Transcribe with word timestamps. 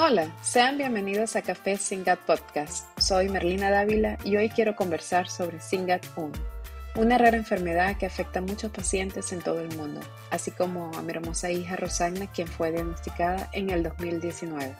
Hola, 0.00 0.32
sean 0.42 0.78
bienvenidos 0.78 1.34
a 1.34 1.42
Café 1.42 1.76
Singat 1.76 2.20
Podcast. 2.20 2.86
Soy 3.00 3.28
Merlina 3.28 3.68
Dávila 3.68 4.16
y 4.22 4.36
hoy 4.36 4.48
quiero 4.48 4.76
conversar 4.76 5.28
sobre 5.28 5.58
Singat 5.58 6.06
1, 6.14 6.30
una 6.94 7.18
rara 7.18 7.36
enfermedad 7.36 7.96
que 7.98 8.06
afecta 8.06 8.38
a 8.38 8.42
muchos 8.42 8.70
pacientes 8.70 9.32
en 9.32 9.40
todo 9.40 9.60
el 9.60 9.76
mundo, 9.76 10.00
así 10.30 10.52
como 10.52 10.92
a 10.96 11.02
mi 11.02 11.10
hermosa 11.10 11.50
hija 11.50 11.74
Rosagna, 11.74 12.30
quien 12.30 12.46
fue 12.46 12.70
diagnosticada 12.70 13.50
en 13.52 13.70
el 13.70 13.82
2019. 13.82 14.72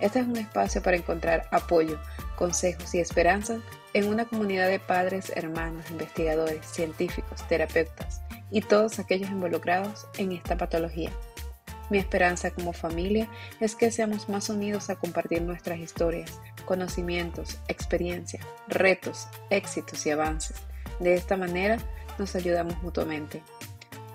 Este 0.00 0.18
es 0.18 0.26
un 0.26 0.36
espacio 0.36 0.82
para 0.82 0.96
encontrar 0.96 1.46
apoyo, 1.52 2.00
consejos 2.34 2.92
y 2.96 2.98
esperanzas 2.98 3.60
en 3.94 4.08
una 4.08 4.24
comunidad 4.24 4.66
de 4.66 4.80
padres, 4.80 5.30
hermanos, 5.36 5.88
investigadores, 5.92 6.66
científicos, 6.66 7.46
terapeutas 7.46 8.20
y 8.50 8.62
todos 8.62 8.98
aquellos 8.98 9.30
involucrados 9.30 10.08
en 10.18 10.32
esta 10.32 10.56
patología. 10.56 11.12
Mi 11.90 11.98
esperanza 11.98 12.52
como 12.52 12.72
familia 12.72 13.28
es 13.58 13.74
que 13.74 13.90
seamos 13.90 14.28
más 14.28 14.48
unidos 14.48 14.90
a 14.90 14.96
compartir 14.96 15.42
nuestras 15.42 15.80
historias, 15.80 16.40
conocimientos, 16.64 17.58
experiencias, 17.66 18.46
retos, 18.68 19.26
éxitos 19.50 20.06
y 20.06 20.10
avances. 20.10 20.56
De 21.00 21.14
esta 21.14 21.36
manera 21.36 21.78
nos 22.16 22.36
ayudamos 22.36 22.80
mutuamente. 22.82 23.42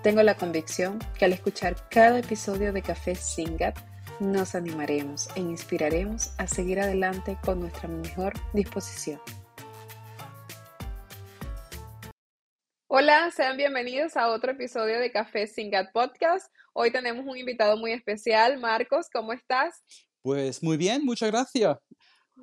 Tengo 0.02 0.22
la 0.22 0.36
convicción 0.36 0.98
que 1.18 1.26
al 1.26 1.34
escuchar 1.34 1.76
cada 1.90 2.18
episodio 2.20 2.72
de 2.72 2.80
Café 2.80 3.14
Singat, 3.14 3.78
nos 4.20 4.54
animaremos 4.54 5.28
e 5.34 5.40
inspiraremos 5.40 6.32
a 6.38 6.46
seguir 6.46 6.80
adelante 6.80 7.36
con 7.44 7.60
nuestra 7.60 7.88
mejor 7.88 8.32
disposición. 8.54 9.20
Hola, 12.88 13.30
sean 13.30 13.58
bienvenidos 13.58 14.16
a 14.16 14.28
otro 14.28 14.52
episodio 14.52 14.98
de 14.98 15.12
Café 15.12 15.46
Singat 15.46 15.92
Podcast. 15.92 16.50
Hoy 16.78 16.90
tenemos 16.90 17.24
un 17.26 17.38
invitado 17.38 17.74
muy 17.78 17.92
especial. 17.92 18.60
Marcos, 18.60 19.06
¿cómo 19.10 19.32
estás? 19.32 19.82
Pues 20.20 20.62
muy 20.62 20.76
bien, 20.76 21.06
muchas 21.06 21.30
gracias. 21.30 21.78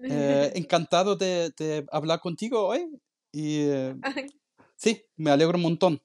Eh, 0.02 0.52
encantado 0.56 1.16
de, 1.16 1.86
hablar 1.92 2.20
contigo 2.20 2.66
hoy. 2.66 3.00
Y 3.32 3.68
eh, 3.70 3.96
sí, 4.76 5.06
me 5.18 5.30
alegro 5.30 5.56
un 5.58 5.62
montón. 5.62 6.02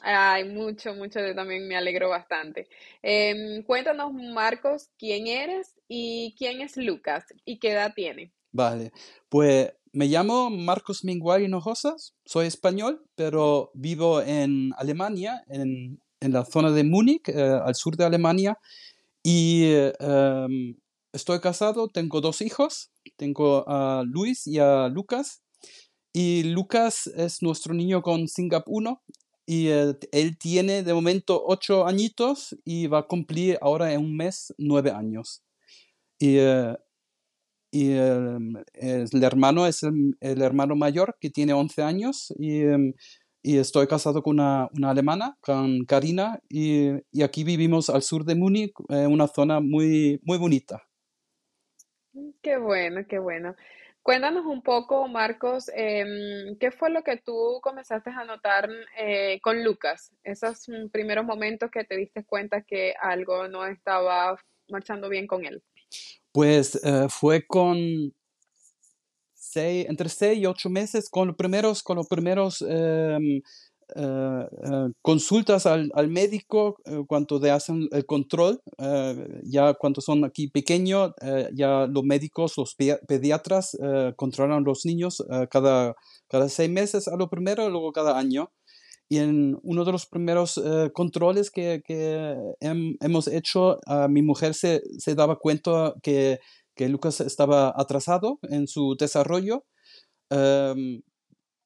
Ay, 0.00 0.42
mucho, 0.48 0.92
mucho, 0.94 1.20
yo 1.20 1.32
también 1.32 1.68
me 1.68 1.76
alegro 1.76 2.08
bastante. 2.08 2.68
Em, 3.00 3.62
cuéntanos, 3.62 4.12
Marcos, 4.12 4.88
quién 4.98 5.28
eres 5.28 5.76
y 5.86 6.34
quién 6.36 6.60
es 6.60 6.76
Lucas 6.76 7.26
y 7.44 7.60
qué 7.60 7.70
edad 7.74 7.92
tiene. 7.94 8.32
Vale, 8.50 8.90
pues 9.28 9.72
me 9.92 10.06
llamo 10.06 10.50
Marcos 10.50 11.04
Minguari 11.04 11.44
Hinojosas, 11.44 12.16
soy 12.24 12.48
español, 12.48 13.04
pero 13.14 13.70
vivo 13.74 14.20
en 14.20 14.72
Alemania, 14.76 15.44
en 15.46 16.00
en 16.20 16.32
la 16.32 16.44
zona 16.44 16.70
de 16.70 16.84
Múnich, 16.84 17.28
eh, 17.28 17.60
al 17.64 17.74
sur 17.74 17.96
de 17.96 18.04
Alemania, 18.04 18.58
y 19.22 19.64
em, 19.98 20.76
estoy 21.12 21.40
casado, 21.40 21.88
tengo 21.88 22.20
dos 22.20 22.40
hijos, 22.40 22.90
tengo 23.16 23.64
a 23.68 24.02
Luis 24.06 24.46
y 24.46 24.58
a 24.58 24.88
Lucas, 24.88 25.42
y 26.12 26.44
Lucas 26.44 27.06
es 27.16 27.42
nuestro 27.42 27.74
niño 27.74 28.02
con 28.02 28.28
Singap 28.28 28.64
1, 28.66 29.02
y 29.46 29.68
eh, 29.68 29.94
él 30.12 30.38
tiene 30.38 30.82
de 30.82 30.94
momento 30.94 31.42
ocho 31.44 31.86
añitos 31.86 32.56
y 32.64 32.86
va 32.86 33.00
a 33.00 33.06
cumplir 33.08 33.58
ahora 33.60 33.92
en 33.92 34.00
un 34.00 34.16
mes 34.16 34.54
nueve 34.58 34.92
años. 34.92 35.42
Y, 36.20 36.36
eh, 36.38 36.76
y 37.72 37.92
em, 37.92 38.54
el 38.74 39.24
hermano 39.24 39.66
es 39.66 39.82
el, 39.82 40.16
el, 40.20 40.42
hermano 40.42 40.76
mayor 40.76 41.16
que 41.20 41.30
tiene 41.30 41.52
11 41.52 41.82
años 41.82 42.32
y 42.38 42.60
em, 42.62 42.94
y 43.42 43.58
estoy 43.58 43.86
casado 43.86 44.22
con 44.22 44.34
una, 44.34 44.68
una 44.76 44.90
alemana, 44.90 45.36
con 45.40 45.84
Karina, 45.84 46.40
y, 46.48 46.90
y, 47.10 47.22
aquí 47.22 47.44
vivimos 47.44 47.90
al 47.90 48.02
sur 48.02 48.24
de 48.24 48.34
Múnich, 48.34 48.72
en 48.88 49.12
una 49.12 49.26
zona 49.26 49.60
muy, 49.60 50.20
muy 50.24 50.38
bonita. 50.38 50.82
Mm, 52.12 52.30
qué 52.42 52.56
bueno, 52.56 53.06
qué 53.08 53.18
bueno. 53.18 53.54
Cuéntanos 54.02 54.46
un 54.46 54.62
poco, 54.62 55.08
Marcos, 55.08 55.70
em, 55.74 56.56
¿qué 56.58 56.70
fue 56.70 56.90
lo 56.90 57.02
que 57.02 57.18
tú 57.18 57.60
comenzaste 57.62 58.10
a 58.10 58.24
notar 58.24 58.68
eh, 58.98 59.38
con 59.42 59.62
Lucas? 59.62 60.12
Esos 60.24 60.66
primeros 60.90 61.26
momentos 61.26 61.70
que 61.70 61.84
te 61.84 61.96
diste 61.96 62.24
cuenta 62.24 62.62
que 62.62 62.94
algo 63.00 63.46
no 63.48 63.66
estaba 63.66 64.36
marchando 64.70 65.10
bien 65.10 65.26
con 65.26 65.44
él. 65.44 65.62
Pues 66.32 66.82
eh, 66.82 67.06
fue 67.10 67.46
con 67.46 67.76
entre 69.54 70.08
seis 70.08 70.38
y 70.38 70.46
ocho 70.46 70.70
meses 70.70 71.08
con 71.10 71.28
los 71.28 71.36
primeros, 71.36 71.82
con 71.82 71.96
los 71.96 72.06
primeros 72.06 72.62
em, 72.62 73.42
eh, 73.96 74.48
eh, 74.62 74.92
consultas 75.02 75.66
al, 75.66 75.90
al 75.94 76.08
médico 76.08 76.76
eh, 76.84 77.02
cuando 77.08 77.40
te 77.40 77.50
hacen 77.50 77.88
el 77.90 78.06
control, 78.06 78.60
ya 79.44 79.74
cuando 79.74 80.00
son 80.00 80.24
aquí 80.24 80.48
pequeños, 80.48 81.12
ya 81.52 81.86
los 81.86 82.04
médicos, 82.04 82.56
los 82.56 82.74
pediatras 82.74 83.76
controlan 84.16 84.64
los 84.64 84.84
niños 84.84 85.22
cada, 85.50 85.94
cada 86.28 86.48
seis 86.48 86.70
meses 86.70 87.08
a 87.08 87.16
lo 87.16 87.28
primero 87.28 87.68
luego 87.68 87.92
cada 87.92 88.18
año. 88.18 88.50
Y 89.08 89.18
en 89.18 89.58
uno 89.64 89.84
de 89.84 89.92
los 89.92 90.06
primeros 90.06 90.60
controles 90.94 91.50
que, 91.50 91.82
que 91.84 92.36
hemos 92.60 93.26
hecho, 93.26 93.80
mi 94.08 94.22
mujer 94.22 94.54
se, 94.54 94.82
se 94.98 95.14
daba 95.14 95.36
cuenta 95.36 95.94
que 96.02 96.38
que 96.80 96.88
Lucas 96.88 97.20
estaba 97.20 97.74
atrasado 97.76 98.38
en 98.40 98.66
su 98.66 98.96
desarrollo 98.98 99.66
em, 100.30 101.02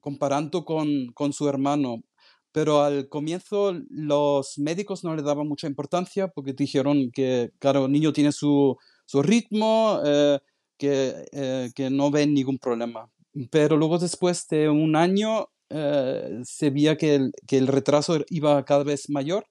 comparando 0.01 0.65
con, 0.65 0.89
con, 1.15 1.33
su 1.33 1.49
hermano. 1.49 2.03
Pero 2.51 2.83
al 2.83 3.09
comienzo 3.09 3.75
los 3.91 4.59
médicos 4.59 5.05
no 5.05 5.15
le 5.15 5.23
daban 5.23 5.47
mucha 5.47 5.69
importancia 5.69 6.27
porque 6.27 6.53
dijeron 6.53 7.13
que, 7.13 7.53
claro, 7.61 7.87
el 7.87 7.93
niño 7.93 8.13
tiene 8.13 8.33
su, 8.33 8.77
su 9.07 9.23
ritmo, 9.23 10.01
eh, 10.05 10.41
que, 10.79 11.25
eh, 11.31 11.71
que, 11.77 11.91
no 11.91 12.11
ven 12.11 12.35
ningún 12.35 12.59
problema. 12.59 13.09
Pero 13.53 13.77
luego 13.77 14.01
después 14.01 14.49
de 14.49 14.69
un 14.69 14.97
año 14.97 15.47
eh, 15.71 16.41
se 16.43 16.71
veía 16.71 16.97
que 16.97 17.31
que 17.47 17.59
el 17.59 17.69
retraso 17.69 18.19
iba 18.31 18.65
cada 18.65 18.83
vez 18.83 19.09
mayor 19.11 19.47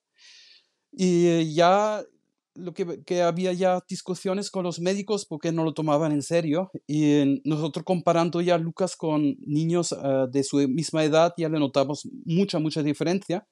y 0.92 1.54
ya 1.56 2.04
lo 2.56 2.74
que, 2.74 3.22
había 3.22 3.54
ya 3.54 3.80
discusiones 3.88 4.52
con 4.52 4.64
los 4.64 4.80
médicos 4.80 5.26
porque 5.26 5.52
no 5.52 5.64
lo 5.64 5.74
tomaban 5.74 6.12
en 6.12 6.22
serio 6.22 6.72
y 6.88 7.42
nosotros 7.46 7.84
comparando 7.86 8.42
ya 8.42 8.56
a 8.56 8.58
Lucas 8.58 8.96
con 8.96 9.36
niños 9.40 9.94
ah, 9.94 10.28
de 10.32 10.44
su 10.44 10.58
misma 10.68 11.04
edad 11.04 11.34
ya 11.38 11.50
le 11.50 11.60
notamos 11.60 12.08
mucha, 12.26 12.60
mucha 12.60 12.84
diferencia 12.84 13.48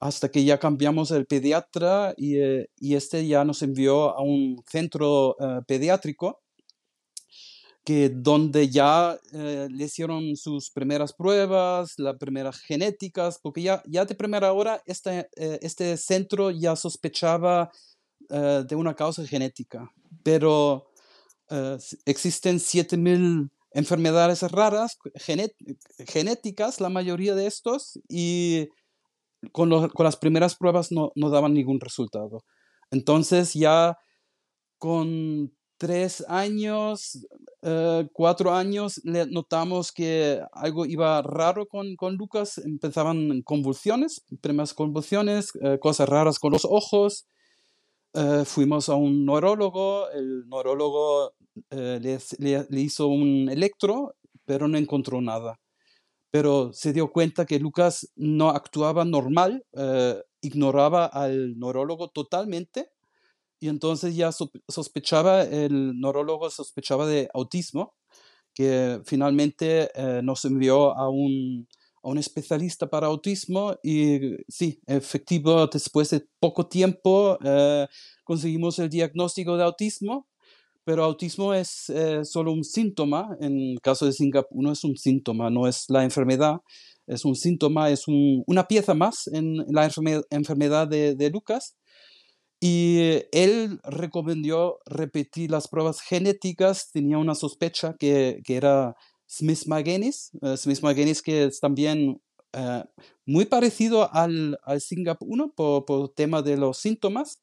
hasta 0.00 0.30
que 0.30 0.44
ya 0.44 0.58
cambiamos 0.58 1.10
el 1.10 1.26
pediatra 1.26 2.14
y, 2.16 2.38
eh, 2.38 2.68
y 2.78 2.94
este 2.94 3.26
ya 3.26 3.44
nos 3.44 3.62
envió 3.62 4.16
a 4.16 4.22
un 4.22 4.62
centro 4.66 5.36
ah, 5.40 5.62
pediátrico 5.66 6.40
que 7.84 8.08
donde 8.08 8.70
ya 8.70 9.18
eh, 9.32 9.68
le 9.70 9.84
hicieron 9.84 10.36
sus 10.36 10.70
primeras 10.70 11.12
pruebas, 11.12 11.98
las 11.98 12.16
primeras 12.16 12.58
genéticas, 12.60 13.38
porque 13.38 13.62
ya, 13.62 13.82
ya 13.86 14.06
de 14.06 14.14
primera 14.14 14.52
hora 14.52 14.82
este, 14.86 15.28
eh, 15.36 15.58
este 15.60 15.96
centro 15.98 16.50
ya 16.50 16.76
sospechaba 16.76 17.70
eh, 18.30 18.64
de 18.66 18.76
una 18.76 18.94
causa 18.94 19.26
genética, 19.26 19.90
pero 20.22 20.90
uh, 21.50 21.78
existen 22.04 22.58
7000 22.60 23.50
enfermedades 23.72 24.42
raras 24.50 24.98
genéticas, 26.06 26.80
la 26.80 26.88
mayoría 26.88 27.34
de 27.34 27.46
estos, 27.46 27.98
y 28.08 28.68
con, 29.52 29.70
las 29.70 30.16
primeras 30.16 30.54
pruebas 30.54 30.90
no, 30.92 31.12
daban 31.16 31.54
ningún 31.54 31.80
resultado. 31.80 32.44
Entonces 32.90 33.52
ya 33.54 33.98
con 34.78 35.52
tres 35.76 36.24
años, 36.28 37.26
uh, 37.62 38.06
cuatro 38.12 38.54
años, 38.54 39.00
notamos 39.04 39.90
que 39.92 40.40
algo 40.52 40.86
iba 40.86 41.20
raro 41.22 41.66
con 41.66 41.96
Lucas. 42.16 42.58
Empezaban 42.58 43.42
convulsiones, 43.42 44.24
primeras 44.40 44.72
convulsiones, 44.72 45.52
cosas 45.80 46.08
raras 46.08 46.38
con 46.38 46.52
los 46.52 46.64
ojos, 46.64 47.26
eh, 48.14 48.44
fuimos 48.44 48.88
a 48.88 48.94
un 48.94 49.26
neurólogo, 49.26 50.08
el 50.10 50.48
neurólogo 50.48 51.34
eh, 51.70 51.98
le, 52.38 52.80
hizo 52.80 53.08
un 53.08 53.48
electro, 53.50 54.14
pero 54.44 54.68
no 54.68 54.78
encontró 54.78 55.20
nada. 55.20 55.58
Pero 56.30 56.72
se 56.72 56.92
dio 56.92 57.10
cuenta 57.10 57.44
que 57.44 57.58
Lucas 57.58 58.12
no 58.16 58.50
actuaba 58.50 59.04
normal, 59.04 59.64
eh, 59.72 60.22
ignoraba 60.42 61.06
al 61.06 61.58
neurólogo 61.58 62.08
totalmente, 62.10 62.90
y 63.60 63.68
entonces 63.68 64.14
ya 64.14 64.30
sospechaba, 64.32 65.42
el 65.42 65.98
neurólogo 66.00 66.50
sospechaba 66.50 67.06
de 67.06 67.28
autismo, 67.34 67.94
que 68.54 69.00
finalmente 69.04 69.90
nos 70.22 70.44
envió 70.44 70.96
a 70.96 71.08
un, 71.08 71.66
a 72.04 72.08
un 72.10 72.18
especialista 72.18 72.88
para 72.88 73.06
autismo 73.06 73.76
y 73.82 74.36
sí, 74.46 74.78
efectivo, 74.86 75.66
después 75.66 76.10
de 76.10 76.26
poco 76.38 76.66
tiempo 76.66 77.38
eh, 77.42 77.86
conseguimos 78.24 78.78
el 78.78 78.90
diagnóstico 78.90 79.56
de 79.56 79.64
autismo, 79.64 80.28
pero 80.84 81.02
autismo 81.02 81.54
es 81.54 81.88
eh, 81.88 82.20
solo 82.24 82.52
un 82.52 82.62
síntoma, 82.62 83.36
en 83.40 83.76
caso 83.82 84.04
de 84.04 84.12
Singapur 84.12 84.62
no 84.62 84.70
es 84.70 84.84
un 84.84 84.96
síntoma, 84.96 85.48
no 85.48 85.66
es 85.66 85.86
la 85.88 86.04
enfermedad, 86.04 86.56
es 87.06 87.24
un 87.24 87.34
síntoma, 87.34 87.88
es 87.90 88.04
una 88.06 88.64
pieza 88.68 88.94
más 88.94 89.26
en 89.32 89.56
la 89.68 89.90
enfermedad 90.30 90.86
de, 90.86 91.14
de 91.14 91.30
Lucas. 91.30 91.76
Y 92.60 93.20
él 93.32 93.78
recomendó 93.84 94.78
repetir 94.86 95.50
las 95.50 95.68
pruebas 95.68 96.00
genéticas, 96.00 96.90
tenía 96.92 97.18
una 97.18 97.34
sospecha 97.34 97.94
que, 97.98 98.40
que 98.42 98.56
era 98.56 98.94
Smith-Magenis, 99.38 100.30
uh, 100.42 100.56
Smith-Magenis 100.56 101.22
que 101.22 101.44
es 101.44 101.60
también 101.60 102.20
uh, 102.56 102.84
muy 103.26 103.46
parecido 103.46 104.12
al, 104.14 104.58
al 104.62 104.80
SINGAP 104.80 105.22
1 105.22 105.52
por, 105.54 105.84
por 105.84 106.14
tema 106.14 106.42
de 106.42 106.56
los 106.56 106.78
síntomas, 106.78 107.40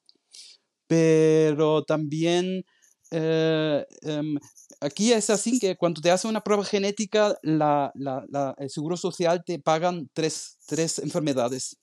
pero 0.87 1.83
también 1.83 2.65
eh, 3.11 3.85
um, 4.03 4.37
aquí 4.79 5.11
es 5.11 5.29
así 5.29 5.59
que 5.59 5.75
cuando 5.75 5.99
te 5.99 6.11
hacen 6.11 6.29
una 6.29 6.41
prueba 6.41 6.63
genética, 6.63 7.37
la, 7.41 7.91
la, 7.93 8.55
el 8.57 8.69
Seguro 8.69 8.95
Social 8.95 9.43
te 9.45 9.59
pagan 9.59 10.09
tres, 10.13 10.57
tres 10.65 10.97
enfermedades. 10.99 11.77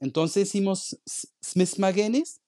Entonces 0.00 0.48
hicimos 0.48 0.98
Smith-Magenis 1.42 2.40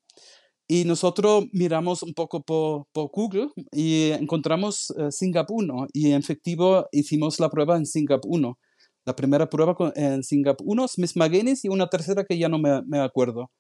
y 0.66 0.84
nosotros 0.84 1.46
miramos 1.52 2.02
un 2.02 2.14
poco 2.14 2.43
por, 2.43 2.87
por 2.93 3.11
Google 3.11 3.49
y 3.70 4.11
encontramos 4.12 4.90
uh, 4.90 5.11
Singapur 5.11 5.62
1 5.62 5.88
y 5.93 6.12
en 6.12 6.20
efectivo 6.20 6.88
hicimos 6.90 7.38
la 7.38 7.50
prueba 7.50 7.76
en 7.76 7.87
Singapur 7.87 8.31
1. 8.31 8.58
La 9.05 9.14
primera 9.14 9.50
prueba 9.50 9.75
con, 9.75 9.93
en 9.94 10.22
Singapur 10.22 10.66
1, 10.66 10.88
Smith 10.88 11.12
Magenis 11.16 11.64
y 11.64 11.69
una 11.69 11.88
tercera 11.88 12.25
que 12.25 12.38
ya 12.38 12.49
no 12.49 12.58
me, 12.58 12.82
me 12.82 12.99
acuerdo. 12.99 13.50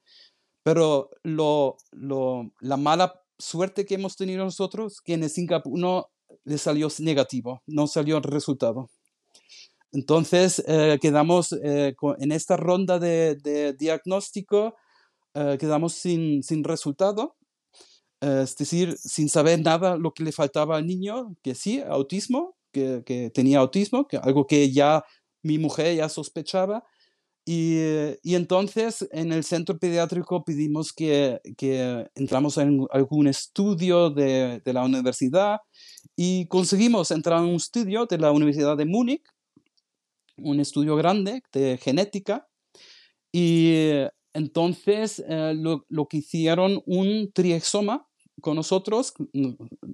Pero 0.62 1.10
lo, 1.22 1.76
lo, 1.92 2.50
la 2.60 2.78
mala 2.78 3.20
suerte 3.38 3.84
que 3.84 3.96
hemos 3.96 4.16
tenido 4.16 4.42
nosotros 4.42 5.02
que 5.02 5.12
en 5.12 5.24
el 5.24 5.30
Singapur 5.30 5.72
1 5.74 6.06
le 6.44 6.58
salió 6.58 6.88
negativo, 7.00 7.62
no 7.66 7.86
salió 7.86 8.16
el 8.16 8.22
resultado. 8.22 8.88
Entonces 9.92 10.64
eh, 10.66 10.98
quedamos 11.02 11.52
eh, 11.52 11.94
en 12.18 12.32
esta 12.32 12.56
ronda 12.56 12.98
de, 12.98 13.36
de 13.36 13.74
diagnóstico 13.74 14.74
eh, 15.34 15.56
quedamos 15.58 15.94
sin, 15.94 16.42
sin 16.42 16.64
resultado, 16.64 17.36
eh, 18.20 18.42
es 18.44 18.56
decir, 18.56 18.96
sin 18.98 19.28
saber 19.28 19.60
nada 19.60 19.96
lo 19.96 20.12
que 20.14 20.24
le 20.24 20.32
faltaba 20.32 20.76
al 20.76 20.86
niño, 20.86 21.36
que 21.42 21.54
sí, 21.54 21.80
autismo, 21.80 22.56
que, 22.72 23.02
que 23.04 23.30
tenía 23.30 23.58
autismo, 23.58 24.06
que 24.06 24.16
algo 24.16 24.46
que 24.46 24.70
ya 24.72 25.04
mi 25.42 25.58
mujer 25.58 25.96
ya 25.96 26.08
sospechaba. 26.08 26.84
Y, 27.46 27.76
y, 28.22 28.36
entonces 28.36 29.06
en 29.12 29.30
el 29.32 29.44
centro 29.44 29.78
pediátrico 29.78 30.44
pedimos 30.44 30.94
que, 30.94 31.40
que 31.58 32.08
entramos 32.14 32.56
en 32.56 32.86
algún 32.90 33.26
estudio 33.26 34.08
de, 34.08 34.62
de, 34.64 34.72
la 34.72 34.82
universidad 34.82 35.58
y 36.16 36.46
conseguimos 36.46 37.10
entrar 37.10 37.40
en 37.40 37.50
un 37.50 37.56
estudio 37.56 38.06
de 38.06 38.16
la 38.16 38.32
Universidad 38.32 38.78
de 38.78 38.86
Múnich, 38.86 39.22
un 40.38 40.58
estudio 40.60 40.96
grande 40.96 41.42
de 41.52 41.78
genética. 41.78 42.48
Y 43.30 44.04
entonces, 44.34 45.24
eh, 45.28 45.54
lo, 45.56 45.86
lo, 45.88 46.06
que 46.06 46.18
hicieron 46.18 46.82
un 46.86 47.30
triexoma 47.32 48.06
con 48.40 48.56
nosotros, 48.56 49.14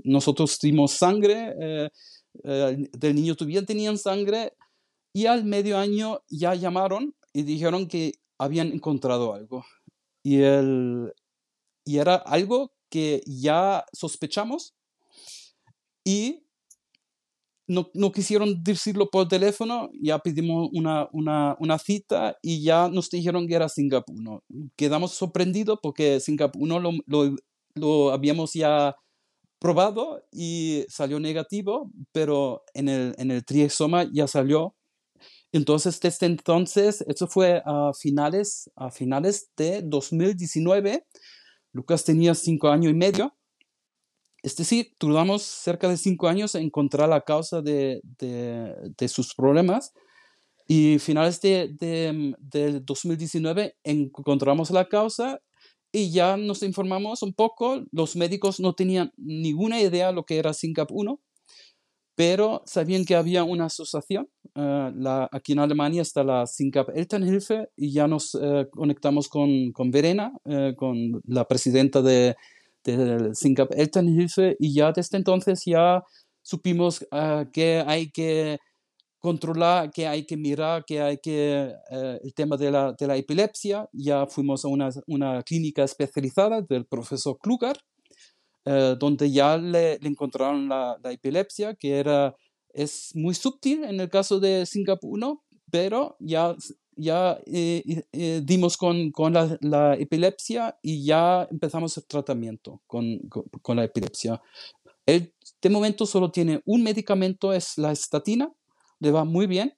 nosotros 0.02 0.58
dimos 0.60 0.92
sangre, 0.92 1.54
eh, 1.60 1.90
eh, 2.44 2.88
del 2.98 3.14
niño 3.14 3.36
todavía 3.36 3.64
tenían 3.64 3.98
sangre, 3.98 4.54
y 5.12 5.26
al 5.26 5.44
medio 5.44 5.76
año 5.76 6.22
ya 6.28 6.54
llamaron 6.54 7.14
y 7.34 7.42
dijeron 7.42 7.86
que 7.86 8.14
habían 8.38 8.72
encontrado 8.72 9.34
algo. 9.34 9.64
Y, 10.22 10.40
el, 10.40 11.12
y 11.84 11.98
era 11.98 12.14
algo 12.14 12.72
que 12.88 13.22
ya 13.26 13.84
sospechamos 13.92 14.74
y 16.04 16.44
no, 17.70 17.88
no, 17.94 18.10
quisieron 18.10 18.64
decirlo 18.64 19.10
por 19.10 19.28
teléfono, 19.28 19.90
ya 20.02 20.18
pedimos 20.18 20.68
una, 20.72 21.08
una, 21.12 21.78
cita 21.78 22.36
y 22.42 22.64
ya 22.64 22.88
nos 22.88 23.10
dijeron 23.10 23.46
que 23.46 23.54
era 23.54 23.68
Singapur. 23.68 24.20
¿no? 24.20 24.42
Quedamos 24.74 25.12
sorprendidos 25.12 25.78
porque 25.80 26.18
Singapur 26.18 26.66
no 26.66 26.80
lo, 26.80 26.90
lo, 27.06 27.36
lo, 27.76 28.10
habíamos 28.10 28.54
ya 28.54 28.96
probado 29.60 30.20
y 30.32 30.84
salió 30.88 31.20
negativo, 31.20 31.92
pero 32.10 32.64
en 32.74 32.88
el, 32.88 33.14
en 33.18 33.30
el 33.30 33.44
triexoma 33.44 34.10
ya 34.12 34.26
salió. 34.26 34.74
Entonces, 35.52 36.00
desde 36.00 36.26
entonces, 36.26 37.04
eso 37.06 37.28
fue 37.28 37.62
a 37.64 37.92
finales, 37.96 38.68
a 38.74 38.90
finales 38.90 39.48
de 39.56 39.82
2019. 39.84 41.06
Lucas 41.72 42.04
tenía 42.04 42.34
cinco 42.34 42.68
años 42.68 42.90
y 42.90 42.94
medio 42.96 43.32
es 44.42 44.56
decir, 44.56 44.92
tardamos 44.98 45.42
cerca 45.42 45.88
de 45.88 45.96
cinco 45.96 46.28
años 46.28 46.54
en 46.54 46.64
encontrar 46.64 47.08
la 47.08 47.20
causa 47.20 47.60
de, 47.60 48.00
de, 48.18 49.08
sus 49.08 49.34
problemas 49.34 49.92
y 50.66 50.98
finales 50.98 51.40
de, 51.40 51.74
de, 52.38 52.80
2019 52.80 53.76
encontramos 53.84 54.70
la 54.70 54.88
causa 54.88 55.40
y 55.92 56.10
ya 56.10 56.36
nos 56.36 56.62
informamos 56.62 57.22
un 57.22 57.34
poco. 57.34 57.84
Los 57.92 58.16
médicos 58.16 58.60
no 58.60 58.74
tenían 58.74 59.12
ninguna 59.16 59.80
idea 59.80 60.08
de 60.08 60.12
lo 60.12 60.24
que 60.24 60.38
era 60.38 60.54
SYNCAP 60.54 60.90
1, 60.90 61.20
pero 62.14 62.62
sabían 62.66 63.04
que 63.04 63.16
había 63.16 63.44
una 63.44 63.66
asociación. 63.66 64.28
La, 64.54 65.28
aquí 65.32 65.52
en 65.52 65.58
Alemania 65.58 66.02
está 66.02 66.22
la 66.22 66.46
SYNCAP 66.46 66.90
Elternhilfe 66.94 67.68
y 67.76 67.92
ya 67.92 68.06
nos 68.06 68.34
uh, 68.34 68.66
conectamos 68.70 69.28
con, 69.28 69.72
con 69.72 69.90
Verena, 69.90 70.32
uh, 70.44 70.74
con 70.76 71.20
la 71.26 71.46
presidenta 71.46 72.00
de 72.02 72.36
del 72.84 73.34
Singapur 73.34 73.78
Elternhilfe 73.78 74.56
y 74.58 74.74
ya 74.74 74.92
desde 74.92 75.18
entonces 75.18 75.62
ya 75.64 76.02
supimos 76.42 77.02
uh, 77.12 77.50
que 77.52 77.82
hay 77.86 78.10
que 78.10 78.58
controlar, 79.18 79.90
que 79.90 80.06
hay 80.06 80.24
que 80.24 80.36
mirar, 80.36 80.84
que 80.84 81.00
hay 81.00 81.18
que, 81.18 81.72
uh, 81.90 82.18
el 82.22 82.34
tema 82.34 82.56
de 82.56 82.70
la, 82.70 82.92
de 82.98 83.06
la, 83.06 83.16
epilepsia, 83.16 83.86
ya 83.92 84.26
fuimos 84.26 84.64
a 84.64 84.68
una, 84.68 84.88
una 85.06 85.42
clínica 85.42 85.84
especializada 85.84 86.62
del 86.62 86.86
profesor 86.86 87.36
Kluger, 87.38 87.76
uh, 88.64 88.96
donde 88.98 89.30
ya 89.30 89.58
le, 89.58 89.98
le 89.98 90.08
encontraron 90.08 90.68
la, 90.68 90.96
la, 91.02 91.12
epilepsia, 91.12 91.74
que 91.74 91.98
era, 91.98 92.34
es 92.72 93.10
muy 93.14 93.34
sutil 93.34 93.84
en 93.84 94.00
el 94.00 94.08
caso 94.08 94.40
de 94.40 94.64
Singapur 94.64 95.10
1, 95.12 95.44
pero 95.70 96.16
ya 96.18 96.56
ya 96.96 97.40
eh, 97.46 98.04
eh, 98.12 98.42
dimos 98.44 98.76
con, 98.76 99.10
con 99.10 99.32
la, 99.32 99.56
la, 99.60 99.94
epilepsia 99.94 100.78
y 100.82 101.04
ya 101.04 101.46
empezamos 101.50 101.96
el 101.96 102.04
tratamiento 102.06 102.82
con, 102.86 103.18
con, 103.28 103.44
con, 103.62 103.76
la 103.76 103.84
epilepsia. 103.84 104.40
Él 105.06 105.32
de 105.62 105.70
momento 105.70 106.06
solo 106.06 106.30
tiene 106.30 106.60
un 106.64 106.82
medicamento, 106.82 107.52
es 107.52 107.78
la 107.78 107.92
estatina, 107.92 108.50
le 108.98 109.10
va 109.10 109.24
muy 109.24 109.46
bien, 109.46 109.74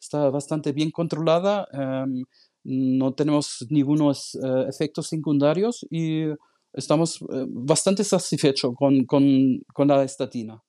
está 0.00 0.30
bastante 0.30 0.72
bien 0.72 0.90
controlada, 0.90 1.66
um, 1.72 2.24
no 2.64 3.12
tenemos 3.14 3.66
ningunos 3.68 4.34
uh, 4.36 4.68
efectos 4.68 5.08
secundarios 5.08 5.86
y 5.90 6.24
estamos 6.72 7.20
uh, 7.22 7.46
bastante 7.48 8.04
satisfechos 8.04 8.74
con, 8.74 9.04
con, 9.04 9.60
con 9.72 9.88
la 9.88 10.02
estatina. 10.02 10.62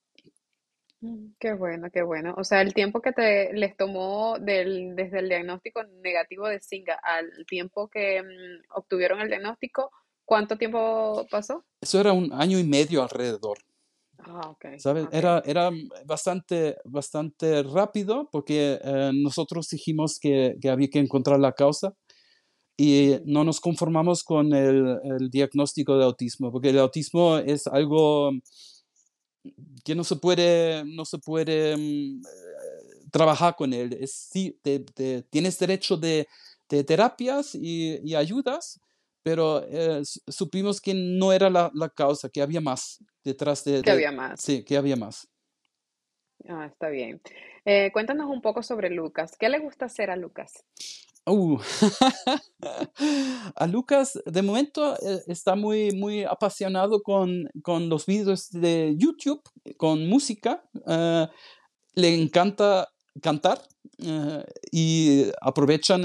Mm, 1.06 1.34
qué 1.38 1.54
bueno, 1.54 1.88
qué 1.92 2.02
bueno. 2.02 2.34
O 2.36 2.44
sea, 2.44 2.62
el 2.62 2.74
tiempo 2.74 3.00
que 3.00 3.12
te 3.12 3.52
les 3.52 3.76
tomó 3.76 4.38
del, 4.40 4.96
desde 4.96 5.20
el 5.20 5.28
diagnóstico 5.28 5.82
negativo 6.02 6.48
de 6.48 6.60
Singa 6.60 6.98
al 7.02 7.30
tiempo 7.46 7.88
que 7.88 8.22
mm, 8.22 8.76
obtuvieron 8.76 9.20
el 9.20 9.28
diagnóstico, 9.28 9.90
¿cuánto 10.24 10.58
tiempo 10.58 11.26
pasó? 11.30 11.64
Eso 11.80 12.00
era 12.00 12.12
un 12.12 12.32
año 12.32 12.58
y 12.58 12.64
medio 12.64 13.02
alrededor. 13.02 13.58
Ah, 14.18 14.50
ok. 14.50 14.78
¿Sabes? 14.78 15.04
ok. 15.06 15.14
Era, 15.14 15.42
era 15.46 15.70
bastante, 16.04 16.76
bastante 16.84 17.62
rápido 17.62 18.28
porque 18.32 18.80
eh, 18.82 19.10
nosotros 19.14 19.68
dijimos 19.68 20.18
que, 20.20 20.56
que 20.60 20.70
había 20.70 20.88
que 20.88 20.98
encontrar 20.98 21.38
la 21.38 21.52
causa 21.52 21.94
y 22.76 23.16
no 23.24 23.44
nos 23.44 23.60
conformamos 23.60 24.24
con 24.24 24.52
el, 24.52 24.98
el 25.04 25.30
diagnóstico 25.30 25.96
de 25.96 26.04
autismo, 26.04 26.52
porque 26.52 26.70
el 26.70 26.78
autismo 26.78 27.38
es 27.38 27.66
algo 27.66 28.32
que 29.84 29.94
no 29.94 30.04
se 30.04 30.16
puede, 30.16 30.84
no 30.84 31.04
se 31.04 31.18
puede 31.18 31.76
mm, 31.76 32.20
eh, 32.20 33.06
trabajar 33.10 33.56
con 33.56 33.72
él. 33.72 33.96
Es, 34.00 34.12
sí, 34.12 34.58
te, 34.62 34.80
te, 34.80 35.22
tienes 35.22 35.58
derecho 35.58 35.96
de, 35.96 36.26
de 36.68 36.84
terapias 36.84 37.54
y, 37.54 38.00
y, 38.02 38.14
ayudas, 38.14 38.80
pero 39.22 39.64
eh, 39.68 40.02
supimos 40.04 40.80
que 40.80 40.94
no 40.94 41.32
era 41.32 41.50
la, 41.50 41.70
la, 41.74 41.88
causa, 41.88 42.28
que 42.28 42.42
había 42.42 42.60
más 42.60 43.02
detrás 43.24 43.64
de... 43.64 43.82
Que 43.82 43.90
había 43.90 44.12
más. 44.12 44.40
Sí, 44.40 44.64
que 44.64 44.76
había 44.76 44.96
más. 44.96 45.28
Ah, 46.48 46.66
está 46.66 46.88
bien. 46.88 47.20
Eh, 47.64 47.90
cuéntanos 47.92 48.30
un 48.30 48.40
poco 48.40 48.62
sobre 48.62 48.90
Lucas. 48.90 49.36
¿Qué 49.38 49.48
le 49.48 49.58
gusta 49.58 49.86
hacer 49.86 50.10
a 50.10 50.16
Lucas? 50.16 50.64
Uh. 51.28 51.58
a 53.56 53.66
Lucas 53.66 54.16
de 54.26 54.42
momento 54.42 54.94
eh, 54.94 55.22
está 55.26 55.56
muy, 55.56 55.90
muy 55.90 56.22
apasionado 56.22 57.02
con, 57.02 57.50
con, 57.64 57.88
los 57.88 58.06
vídeos 58.06 58.48
de 58.50 58.94
YouTube, 58.96 59.42
con 59.76 60.08
música. 60.08 60.62
Uh, 60.72 61.26
le 61.94 62.14
encanta 62.14 62.88
cantar 63.20 63.60
uh, 63.98 64.42
y 64.70 65.24
aprovechan, 65.40 66.04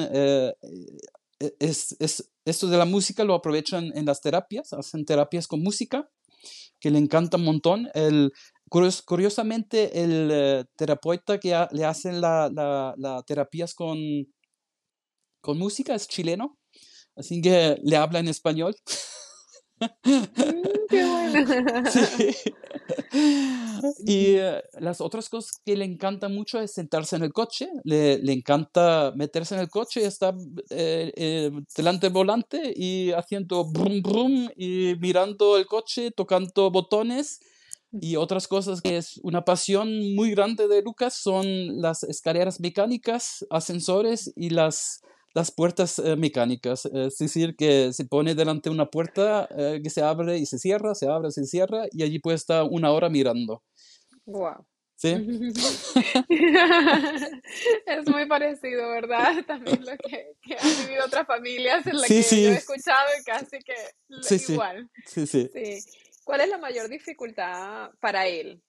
es, 1.59 1.95
es, 1.99 2.31
esto 2.45 2.67
de 2.67 2.77
la 2.77 2.85
música 2.85 3.23
lo 3.23 3.35
aprovechan 3.35 3.95
en 3.95 4.05
las 4.05 4.21
terapias, 4.21 4.73
hacen 4.73 5.05
terapias 5.05 5.47
con 5.47 5.61
música, 5.61 6.09
que 6.79 6.89
le 6.89 6.97
encanta 6.97 7.37
un 7.37 7.43
montón. 7.43 7.89
El, 7.93 8.31
curiosamente, 9.05 10.01
el 10.03 10.65
terapeuta 10.75 11.39
que 11.39 11.67
le 11.71 11.85
hace 11.85 12.11
las 12.11 12.51
la, 12.51 12.95
la 12.97 13.21
terapias 13.23 13.75
con 13.75 13.99
con 15.41 15.57
música, 15.57 15.95
es 15.95 16.07
chileno, 16.07 16.57
así 17.15 17.41
que 17.41 17.77
le 17.83 17.97
habla 17.97 18.19
en 18.19 18.27
español. 18.29 18.75
Mm, 20.03 20.23
qué 20.89 21.05
bueno. 21.05 21.83
Sí. 21.91 22.35
Y 24.05 24.35
eh, 24.35 24.61
las 24.79 25.01
otras 25.01 25.29
cosas 25.29 25.59
que 25.65 25.75
le 25.75 25.85
encanta 25.85 26.29
mucho 26.29 26.59
es 26.59 26.73
sentarse 26.73 27.15
en 27.15 27.23
el 27.23 27.33
coche, 27.33 27.69
le, 27.83 28.19
le 28.19 28.33
encanta 28.33 29.13
meterse 29.15 29.55
en 29.55 29.61
el 29.61 29.69
coche 29.69 30.01
y 30.01 30.03
estar 30.03 30.35
eh, 30.69 31.11
eh, 31.15 31.51
delante 31.75 32.07
del 32.07 32.13
volante 32.13 32.73
y 32.75 33.11
haciendo 33.11 33.65
brum 33.65 34.01
brum 34.01 34.49
y 34.55 34.95
mirando 34.99 35.57
el 35.57 35.65
coche, 35.65 36.11
tocando 36.11 36.69
botones. 36.69 37.39
Y 37.93 38.15
otras 38.15 38.47
cosas 38.47 38.81
que 38.81 38.97
es 38.97 39.19
una 39.23 39.43
pasión 39.43 40.15
muy 40.15 40.31
grande 40.31 40.67
de 40.67 40.81
Lucas 40.81 41.15
son 41.15 41.81
las 41.81 42.03
escaleras 42.03 42.59
mecánicas, 42.61 43.45
ascensores 43.49 44.31
y 44.35 44.49
las 44.51 45.01
las 45.33 45.51
puertas 45.51 45.99
eh, 45.99 46.15
mecánicas, 46.15 46.85
es 46.85 47.17
decir, 47.17 47.55
que 47.55 47.93
se 47.93 48.05
pone 48.05 48.35
delante 48.35 48.69
una 48.69 48.87
puerta 48.87 49.47
eh, 49.57 49.79
que 49.83 49.89
se 49.89 50.01
abre 50.01 50.37
y 50.37 50.45
se 50.45 50.59
cierra, 50.59 50.93
se 50.95 51.07
abre, 51.07 51.31
se 51.31 51.45
cierra, 51.45 51.85
y 51.91 52.03
allí 52.03 52.19
puede 52.19 52.35
estar 52.35 52.65
una 52.69 52.91
hora 52.91 53.09
mirando. 53.09 53.63
Wow. 54.25 54.65
¿Sí? 54.95 55.09
es 57.87 58.07
muy 58.07 58.27
parecido, 58.27 58.89
¿verdad? 58.89 59.33
También 59.47 59.83
lo 59.83 59.97
que, 59.97 60.33
que 60.43 60.55
han 60.59 60.85
vivido 60.85 61.05
otras 61.05 61.25
familias 61.25 61.87
en 61.87 61.95
las 61.95 62.07
Sí, 62.07 62.17
que 62.17 62.23
sí. 62.23 62.43
yo 62.43 62.49
he 62.49 62.55
escuchado 62.55 63.07
y 63.19 63.23
casi 63.23 63.57
que 63.59 63.73
sí. 64.21 64.53
igual. 64.53 64.89
Sí, 65.07 65.25
sí. 65.25 65.49
Sí. 65.51 65.79
¿Cuál 66.23 66.41
es 66.41 66.49
la 66.49 66.59
mayor 66.59 66.87
dificultad 66.87 67.89
para 67.99 68.27
él 68.27 68.61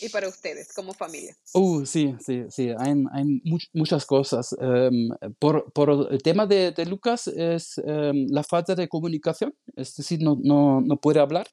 y 0.00 0.08
para 0.08 0.28
ustedes 0.28 0.72
como 0.72 0.92
familia? 0.94 1.34
Uh, 1.54 1.84
sí, 1.86 2.14
sí, 2.20 2.44
sí, 2.50 2.70
hay, 2.78 2.90
hay 3.12 3.24
much- 3.44 3.68
muchas 3.72 4.04
cosas. 4.06 4.54
Em, 4.60 5.08
por, 5.38 5.72
por 5.72 6.08
el 6.10 6.22
tema 6.22 6.46
de, 6.46 6.72
de 6.72 6.86
Lucas 6.86 7.26
es 7.28 7.78
em, 7.84 8.26
la 8.30 8.42
falta 8.42 8.74
de 8.74 8.88
comunicación, 8.88 9.54
es 9.76 9.94
decir, 9.96 10.20
no, 10.22 10.38
no, 10.42 10.80
no 10.80 10.96
puede 10.96 11.20
hablar. 11.20 11.46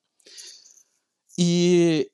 Y, 1.37 2.07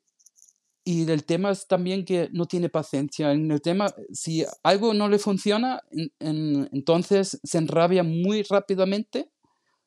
y 0.84 1.08
el 1.10 1.24
tema 1.24 1.50
es 1.50 1.66
también 1.66 2.04
que 2.04 2.28
no 2.32 2.46
tiene 2.46 2.68
paciencia. 2.68 3.32
En 3.32 3.50
el 3.50 3.60
tema, 3.62 3.94
si 4.12 4.44
algo 4.62 4.94
no 4.94 5.08
le 5.08 5.18
funciona, 5.18 5.80
en- 5.90 6.12
en- 6.18 6.68
entonces 6.72 7.38
se 7.44 7.58
enrabia 7.58 8.02
muy 8.02 8.42
rápidamente 8.42 9.30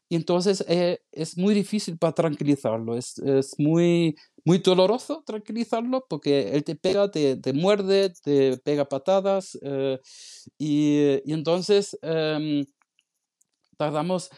y 0.10 0.16
entonces 0.16 0.64
eh, 0.68 1.02
es 1.12 1.38
muy 1.38 1.54
difícil 1.54 1.98
para 1.98 2.14
tranquilizarlo. 2.14 2.96
Es, 2.98 3.18
es 3.20 3.56
muy, 3.60 4.16
muy 4.46 4.60
doloroso 4.60 5.24
tranquilizarlo 5.26 6.06
porque 6.10 6.52
él 6.52 6.64
te 6.64 6.76
pega, 6.76 7.10
te, 7.12 7.38
te 7.38 7.54
muerde, 7.54 8.14
te 8.24 8.58
pega 8.58 8.86
patadas 8.88 9.58
eh, 9.64 10.00
y, 10.58 11.22
y 11.26 11.34
entonces 11.34 11.98
em, 12.02 12.66
tardamos, 13.78 14.30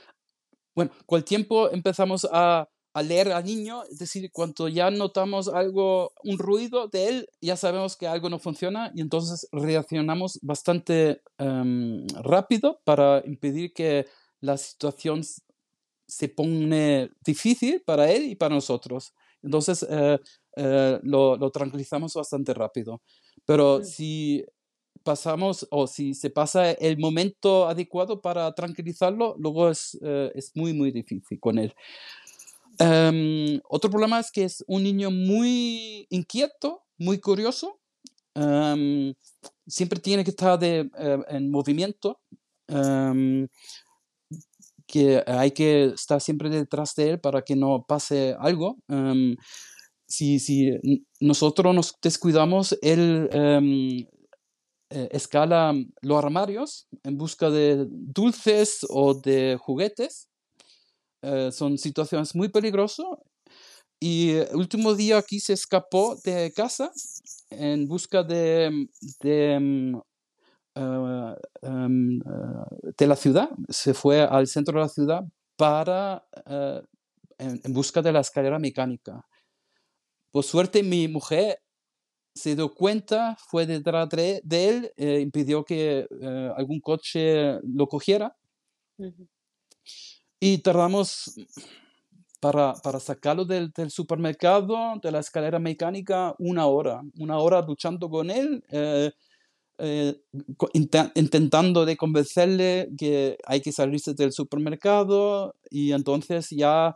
bueno, 0.75 0.91
con 1.05 1.17
el 1.19 1.25
tiempo 1.25 1.71
empezamos 1.71 2.27
a, 2.31 2.69
a 2.93 3.03
leer 3.03 3.31
al 3.31 3.45
niño, 3.45 3.83
es 3.91 3.99
decir, 3.99 4.31
cuando 4.31 4.67
ya 4.67 4.91
notamos 4.91 5.47
algo, 5.49 6.13
un 6.23 6.37
ruido 6.39 6.87
de 6.87 7.09
él, 7.09 7.29
ya 7.41 7.57
sabemos 7.57 7.97
que 7.97 8.07
algo 8.07 8.29
no 8.29 8.39
funciona 8.39 8.91
y 8.95 9.01
entonces 9.01 9.47
reaccionamos 9.51 10.39
bastante 10.41 11.21
em, 11.37 12.07
rápido 12.23 12.81
para 12.85 13.23
impedir 13.25 13.73
que 13.73 14.07
la 14.41 14.57
situación 14.57 15.23
se 16.07 16.29
pone 16.29 17.09
difícil 17.25 17.83
para 17.85 18.11
él 18.11 18.25
y 18.25 18.35
para 18.35 18.55
nosotros. 18.55 19.13
Entonces 19.43 19.85
eh, 19.89 20.19
eh, 20.55 20.99
lo, 21.03 21.37
lo 21.37 21.51
tranquilizamos 21.51 22.13
bastante 22.13 22.53
rápido. 22.53 23.01
Pero 23.45 23.79
Mm. 23.79 23.83
si 23.83 24.45
pasamos 25.03 25.67
o 25.71 25.87
si 25.87 26.13
se 26.13 26.29
pasa 26.29 26.71
el 26.71 26.97
momento 26.97 27.67
adecuado 27.67 28.21
para 28.21 28.53
tranquilizarlo, 28.53 29.35
luego 29.39 29.69
es, 29.69 29.97
eh, 30.01 30.31
es 30.35 30.51
muy, 30.55 30.73
muy 30.73 30.91
difícil 30.91 31.39
con 31.39 31.59
él. 31.59 31.73
Em, 32.79 33.59
otro 33.69 33.89
problema 33.89 34.19
es 34.19 34.31
que 34.31 34.43
es 34.43 34.63
un 34.67 34.83
niño 34.83 35.09
muy 35.11 36.05
inquieto, 36.09 36.83
muy 36.97 37.19
curioso. 37.19 37.79
em, 38.35 39.15
siempre 39.67 39.99
tiene 39.99 40.23
que 40.23 40.29
estar 40.31 40.59
de, 40.59 40.89
en 41.29 41.49
movimiento. 41.51 42.19
em, 42.69 43.47
que 44.87 45.23
hay 45.27 45.51
que 45.51 45.85
estar 45.95 46.21
siempre 46.21 46.49
detrás 46.49 46.95
de 46.95 47.11
él 47.11 47.19
para 47.19 47.41
que 47.43 47.55
no 47.55 47.85
pase 47.87 48.35
algo. 48.39 48.77
em, 48.89 49.35
si, 50.07 50.39
si 50.39 50.71
nosotros 51.19 51.75
nos 51.75 51.95
descuidamos, 52.01 52.77
él 52.81 53.29
em, 53.31 54.07
eh, 54.89 55.09
escala 55.11 55.73
los 56.01 56.17
armarios 56.17 56.87
en 57.03 57.17
busca 57.17 57.49
de 57.49 57.87
dulces 57.89 58.85
o 58.89 59.13
de 59.15 59.57
juguetes. 59.59 60.29
Eh, 61.23 61.51
son 61.51 61.77
situaciones 61.77 62.35
muy 62.35 62.49
peligrosas. 62.49 63.05
Y 63.99 64.31
el 64.31 64.55
último 64.55 64.93
día 64.95 65.17
aquí 65.17 65.39
se 65.39 65.53
escapó 65.53 66.15
de 66.23 66.51
casa 66.55 66.91
en 67.49 67.87
busca 67.87 68.23
de, 68.23 68.87
em, 69.23 69.99
eh, 70.77 71.35
em, 71.63 72.19
eh, 72.19 72.91
de 72.97 73.07
la 73.07 73.15
ciudad. 73.15 73.49
Se 73.69 73.93
fue 73.93 74.21
al 74.21 74.47
centro 74.47 74.75
de 74.79 74.85
la 74.85 74.89
ciudad 74.89 75.23
para, 75.55 76.23
eh, 76.45 76.81
en, 77.39 77.61
en 77.63 77.73
busca 77.73 78.01
de 78.01 78.11
la 78.11 78.21
escalera 78.21 78.59
mecánica. 78.59 79.25
Por 80.31 80.43
suerte, 80.43 80.83
mi 80.83 81.07
mujer 81.07 81.59
se 82.37 82.55
dio 82.55 82.73
cuenta, 82.73 83.35
fue 83.49 83.65
detrás 83.65 84.07
de, 84.09 84.41
de 84.43 84.69
él, 84.69 84.93
eh, 84.95 85.19
impidió 85.21 85.63
que 85.65 86.07
eh, 86.21 86.51
algún 86.55 86.79
coche 86.79 87.59
lo 87.63 87.87
cogiera 87.87 88.35
y 90.39 90.59
tardamos 90.59 91.33
para, 92.39 92.73
para 92.83 92.99
sacarlo 92.99 93.43
del, 93.45 93.71
del 93.71 93.89
supermercado, 93.89 94.99
de 95.01 95.11
la 95.11 95.19
escalera 95.19 95.59
mecánica, 95.59 96.35
una 96.37 96.67
hora, 96.67 97.01
una 97.17 97.39
hora 97.39 97.61
luchando 97.61 98.09
con 98.09 98.29
él, 98.29 98.63
eh, 98.69 99.11
eh, 99.79 100.15
intentando 101.13 101.85
de 101.85 101.97
convencerle 101.97 102.89
que 102.97 103.37
hay 103.45 103.61
que 103.61 103.71
salirse 103.71 104.13
del 104.13 104.31
supermercado 104.31 105.55
y 105.69 105.91
entonces 105.91 106.47
ya 106.49 106.95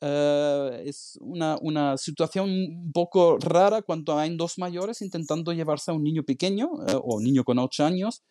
eh, 0.00 0.82
es 0.86 1.16
una, 1.20 1.56
una 1.60 1.96
situación 1.96 2.50
un 2.50 2.92
poco 2.92 3.38
rara 3.38 3.82
cuando 3.82 4.18
hay 4.18 4.36
dos 4.36 4.58
mayores 4.58 5.00
intentando 5.00 5.52
llevarse 5.52 5.90
a 5.90 5.94
un 5.94 6.02
niño 6.02 6.24
pequeño 6.24 6.70
eh, 6.88 6.98
o 7.00 7.20
niño 7.20 7.44
con 7.44 7.58
ocho 7.58 7.84
años. 7.84 8.22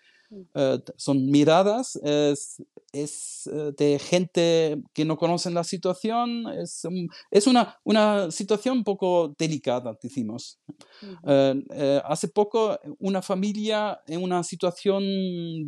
Eh, 0.53 0.79
son 0.95 1.25
miradas, 1.29 1.97
es, 1.97 2.63
es 2.93 3.47
eh, 3.47 3.73
de 3.77 3.99
gente 3.99 4.81
que 4.93 5.03
no 5.03 5.17
conocen 5.17 5.53
la 5.53 5.65
situación, 5.65 6.45
es, 6.57 6.83
es 7.31 7.47
una, 7.47 7.77
una 7.83 8.31
situación 8.31 8.77
un 8.77 8.83
poco 8.85 9.35
delicada, 9.37 9.97
decimos. 10.01 10.59
Eh, 11.27 12.01
hace 12.05 12.29
poco 12.29 12.79
una 12.99 13.21
familia 13.21 13.99
en 14.07 14.23
una 14.23 14.43
situación 14.43 15.03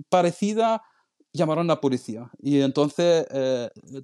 parecida 0.09 0.81
llamaron 1.33 1.69
a 1.69 1.73
la 1.73 1.81
policía 1.81 2.29
y 2.39 2.61
entonces 2.61 3.25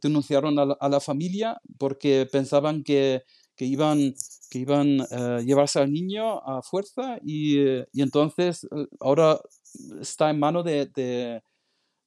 denunciaron 0.01 0.57
a 0.57 0.65
la, 0.65 0.77
a 0.79 0.89
la 0.89 0.99
familia 0.99 1.61
porque 1.77 2.27
pensaban 2.29 2.83
que, 2.83 3.21
que 3.55 3.65
iban, 3.65 4.15
que 4.49 4.59
iban 4.59 5.01
a 5.01 5.39
llevarse 5.39 5.79
al 5.79 5.91
niño 5.91 6.39
a 6.39 6.63
fuerza 6.63 7.19
y, 7.23 7.59
y 7.93 8.01
entonces 8.01 8.67
ahora 8.99 9.39
está 10.01 10.29
en 10.29 10.39
mano 10.39 10.63
de, 10.63 10.85
de- 10.87 11.41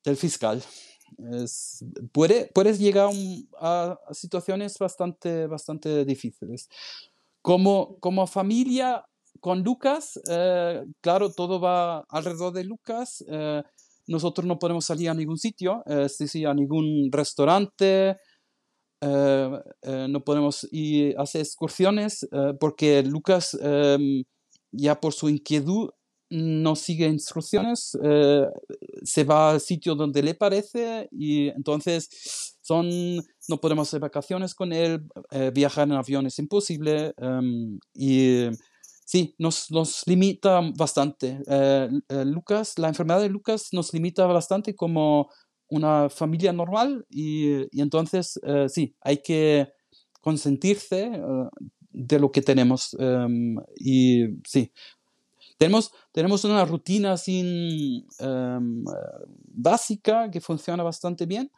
del 0.04 0.16
fiscal. 0.16 0.62
Es- 1.33 1.85
puede, 2.12 2.50
puedes 2.54 2.78
llegar 2.78 3.11
a, 3.61 3.99
situaciones 4.12 4.78
bastante, 4.78 5.47
bastante 5.47 6.04
difíciles. 6.04 6.69
Como, 7.42 7.99
como 8.00 8.26
familia 8.26 9.04
con 9.40 9.62
Lucas, 9.62 10.21
eh, 10.28 10.85
claro, 11.00 11.33
todo 11.33 11.61
va 11.61 12.00
alrededor 12.09 12.52
de 12.52 12.64
Lucas. 12.64 13.25
eh, 13.28 13.62
nosotros 14.07 14.47
no 14.47 14.59
podemos 14.59 14.85
salir 14.85 15.09
a 15.11 15.14
ningún 15.14 15.38
sitio, 15.38 15.83
eh, 15.87 16.04
es 16.07 16.19
decir, 16.19 16.47
a 16.47 16.54
ningún 16.54 17.11
restaurante, 17.12 18.16
eh, 19.00 19.62
no 20.09 20.21
podemos 20.25 20.66
ir 20.71 21.16
a 21.19 21.23
hacer 21.23 21.40
excursiones 21.42 22.26
porque 22.61 23.02
Lucas, 23.02 23.57
em, 23.61 24.25
ya 24.73 25.00
por 25.00 25.12
su 25.12 25.28
inquietud, 25.28 25.90
no 26.33 26.77
sigue 26.77 27.07
instrucciones, 27.07 27.97
eh, 28.03 28.47
se 29.03 29.25
va 29.25 29.51
al 29.51 29.61
sitio 29.61 29.95
donde 29.95 30.23
le 30.23 30.35
parece 30.35 31.07
y 31.12 31.49
entonces 31.49 32.57
son, 32.62 32.89
no 33.49 33.61
podemos 33.61 33.87
hacer 33.87 34.01
vacaciones 34.01 34.55
con 34.55 34.73
él, 34.73 35.07
eh, 35.31 35.51
viajar 35.53 35.87
en 35.87 35.93
avión 35.93 36.27
es 36.27 36.39
imposible 36.39 37.12
em, 37.19 37.79
y 37.93 38.47
sí, 39.05 39.35
nos, 39.39 39.71
nos 39.71 40.07
limita 40.07 40.62
bastante. 40.75 41.39
Eh, 41.47 41.91
Lucas, 42.25 42.79
la 42.79 42.89
enfermedad 42.89 43.21
de 43.21 43.29
Lucas 43.29 43.69
nos 43.73 43.93
limita 43.93 44.25
bastante 44.25 44.75
como 44.75 45.29
una 45.69 46.09
familia 46.09 46.55
normal 46.55 47.05
y, 47.11 47.67
y 47.77 47.83
entonces 47.83 48.41
sí, 48.69 48.95
hay 49.03 49.19
que 49.19 49.69
consentirse 50.23 51.11
de 51.91 52.19
lo 52.19 52.31
que 52.31 52.41
tenemos 52.41 52.95
um, 52.95 53.57
y 53.77 54.25
sí. 54.47 54.73
Tenemos, 55.62 55.92
tenemos 56.11 56.45
una 56.45 56.64
rutina 56.64 57.16
sin, 57.16 58.04
um, 58.19 58.85
básica 59.45 60.28
que 60.28 60.40
funciona 60.40 60.83
bastante 60.83 61.25
bien 61.25 61.52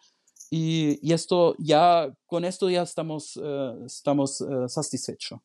y, 0.51 0.99
y, 1.01 1.15
esto 1.15 1.55
ya, 1.59 2.15
con 2.27 2.45
esto 2.45 2.69
ya 2.69 2.83
estamos, 2.83 3.35
uh, 3.39 3.87
estamos 3.87 4.43
uh, 4.43 4.69
satisfechos. 4.69 5.41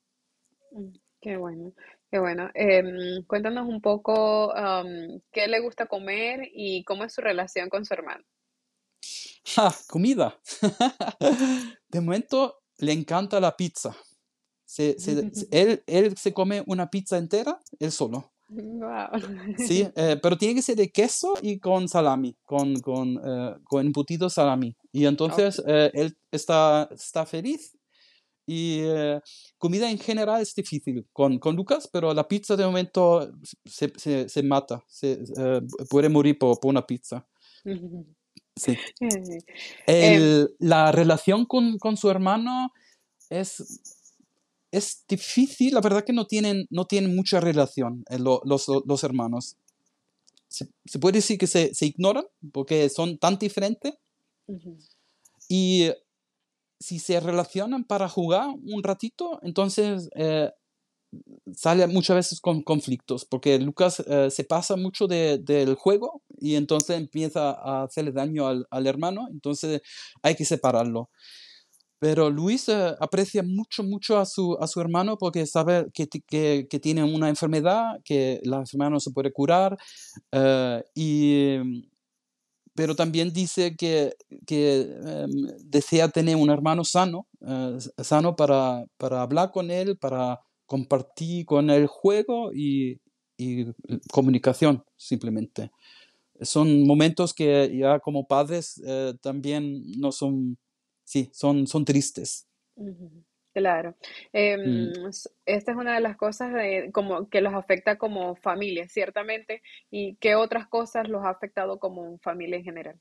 Mm, 0.71 0.89
qué 1.21 1.37
bueno, 1.37 1.71
qué 2.11 2.19
bueno. 2.19 2.49
Eh, 2.53 3.23
cuéntanos 3.27 3.65
un 3.65 3.79
poco 3.79 4.49
um, 4.49 5.21
qué 5.31 5.47
le 5.47 5.61
gusta 5.61 5.85
comer 5.85 6.41
y 6.53 6.83
cómo 6.83 7.05
es 7.05 7.13
su 7.13 7.21
relación 7.21 7.69
con 7.69 7.85
su 7.85 7.93
hermano. 7.93 8.25
Comida. 9.87 10.37
De 11.87 12.01
momento 12.01 12.59
le 12.79 12.91
encanta 12.91 13.39
la 13.39 13.55
pizza. 13.55 13.95
Se, 14.65 14.99
se, 14.99 15.31
él, 15.49 15.81
él 15.87 16.17
se 16.17 16.33
come 16.33 16.61
una 16.67 16.89
pizza 16.89 17.17
entera, 17.17 17.57
él 17.79 17.93
solo. 17.93 18.33
Wow. 18.49 19.07
Sí, 19.57 19.87
eh, 19.95 20.17
pero 20.21 20.37
tiene 20.37 20.55
que 20.55 20.61
ser 20.63 20.75
de 20.75 20.91
queso 20.91 21.35
y 21.41 21.59
con 21.59 21.87
salami, 21.87 22.35
con, 22.43 22.79
con, 22.79 23.19
eh, 23.23 23.55
con 23.63 23.85
embutido 23.85 24.29
salami. 24.29 24.75
Y 24.91 25.05
entonces 25.05 25.61
eh, 25.67 25.91
él 25.93 26.17
está, 26.31 26.89
está 26.91 27.25
feliz. 27.25 27.75
Y 28.51 28.81
comida 29.59 29.91
en 29.91 29.99
general 29.99 30.41
es 30.41 30.55
difícil 30.55 31.05
con, 31.13 31.37
con 31.37 31.55
Lucas, 31.55 31.87
pero 31.93 32.15
la 32.15 32.27
pizza 32.27 32.55
de 32.55 32.65
momento 32.65 33.31
se, 33.63 33.93
se, 33.95 34.27
se 34.27 34.41
mata, 34.41 34.83
se, 34.87 35.19
puede 35.87 36.09
morir 36.09 36.39
por, 36.39 36.59
por 36.59 36.71
una 36.71 36.87
pizza. 36.87 37.27
Sí. 38.55 38.75
El, 39.85 40.49
la 40.57 40.91
relación 40.91 41.45
con, 41.45 41.77
con 41.77 41.95
su 41.95 42.09
hermano 42.09 42.73
es 43.29 43.98
es 44.71 45.03
difícil, 45.07 45.73
la 45.73 45.81
verdad 45.81 46.03
que 46.05 46.13
no 46.13 46.27
tienen, 46.27 46.65
no 46.69 46.85
tienen 46.85 47.15
mucha 47.15 47.39
relación 47.39 48.03
eh, 48.09 48.19
lo, 48.19 48.41
los, 48.45 48.67
los, 48.85 49.03
hermanos. 49.03 49.57
Se, 50.47 50.67
se, 50.85 50.99
puede 50.99 51.17
decir 51.19 51.37
que 51.37 51.47
se, 51.47 51.73
se, 51.73 51.85
ignoran 51.87 52.25
porque 52.51 52.89
son 52.89 53.17
tan 53.17 53.37
diferentes. 53.37 53.93
Uh 54.47 54.57
-huh. 54.57 54.77
Y 55.47 55.89
si 56.79 56.99
se 56.99 57.19
relacionan 57.19 57.83
para 57.83 58.07
jugar 58.07 58.47
un 58.49 58.83
ratito, 58.83 59.39
entonces 59.43 60.09
eh, 60.15 60.51
sale 61.55 61.87
muchas 61.87 62.15
veces 62.15 62.39
con 62.39 62.61
conflictos, 62.61 63.25
porque 63.25 63.59
Lucas 63.59 64.01
eh, 64.07 64.29
se 64.29 64.43
pasa 64.43 64.75
mucho 64.75 65.07
de, 65.07 65.39
del 65.39 65.75
juego 65.75 66.21
y 66.39 66.55
entonces 66.55 66.97
empieza 66.97 67.51
a 67.51 67.83
hacerle 67.83 68.11
daño 68.11 68.47
al, 68.47 68.67
al 68.69 68.87
hermano, 68.87 69.27
entonces 69.31 69.81
hay 70.21 70.35
que 70.35 70.45
separarlo. 70.45 71.09
Pero 71.99 72.29
Luis 72.29 72.69
eh, 72.69 72.95
aprecia 72.99 73.43
mucho, 73.43 73.83
mucho 73.83 74.17
a 74.17 74.25
su, 74.25 74.57
a 74.59 74.67
su 74.67 74.79
hermano 74.81 75.17
porque 75.17 75.45
sabe 75.45 75.87
que, 75.93 76.07
que, 76.07 76.67
que, 76.69 76.79
tiene 76.79 77.03
una 77.03 77.29
enfermedad, 77.29 77.99
que 78.03 78.39
la 78.43 78.57
enfermedad 78.59 78.91
no 78.91 78.99
se 78.99 79.11
puede 79.11 79.33
curar, 79.33 79.77
eh, 80.31 80.83
y, 80.95 81.83
pero 82.79 82.95
también 82.95 83.33
dice 83.33 83.75
que, 83.75 84.15
que 84.47 84.87
eh, 84.87 85.27
desea 85.65 86.07
tener 86.07 86.37
un 86.37 86.49
hermano 86.49 86.85
sano, 86.85 87.27
eh, 87.41 87.77
sano 88.01 88.37
para, 88.37 88.85
para 88.97 89.21
hablar 89.21 89.51
con 89.51 89.69
él, 89.69 89.97
para 89.97 90.39
compartir 90.65 91.45
con 91.45 91.69
él 91.69 91.87
juego 91.87 92.53
y, 92.53 93.01
y 93.37 93.65
comunicación, 94.13 94.81
simplemente. 94.95 95.71
Son 96.39 96.87
momentos 96.87 97.33
que 97.33 97.69
ya 97.77 97.99
como 97.99 98.25
padres 98.27 98.81
eh, 98.85 99.13
también 99.21 99.83
no 99.99 100.13
son 100.13 100.57
sí, 101.09 101.31
son, 101.33 101.65
son 101.65 101.85
tristes. 101.85 102.47
Claro. 103.51 103.95
Eh, 104.31 104.57
mm. 104.57 105.09
Esta 105.45 105.71
es 105.71 105.77
una 105.77 105.95
de 105.95 106.01
las 106.01 106.15
cosas 106.15 106.53
de, 106.53 106.91
como, 106.93 107.29
que 107.29 107.41
los 107.41 107.53
afecta 107.53 107.97
como 107.97 108.35
familia, 108.35 108.87
ciertamente. 108.87 109.63
¿Y 109.89 110.17
qué 110.17 110.35
otras 110.35 110.67
cosas 110.67 111.09
los 111.09 111.25
ha 111.25 111.31
afectado 111.31 111.79
como 111.79 112.19
familia 112.19 112.57
en 112.57 112.63
general? 112.63 112.99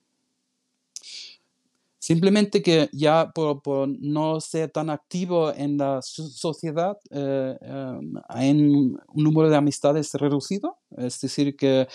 Simplemente 1.99 2.63
que 2.63 2.89
ya 2.93 3.31
por, 3.35 3.61
por, 3.61 3.87
no 3.87 4.41
ser 4.41 4.71
tan 4.71 4.89
activo 4.89 5.53
en 5.53 5.77
la 5.77 6.01
sociedad, 6.01 6.97
eh, 7.11 7.59
eh, 7.61 8.01
hay 8.29 8.51
un, 8.51 8.99
un, 9.09 9.25
número 9.25 9.51
de 9.51 9.57
amistades 9.57 10.15
reducido. 10.15 10.79
Es 10.97 11.21
decir, 11.21 11.55
que 11.57 11.87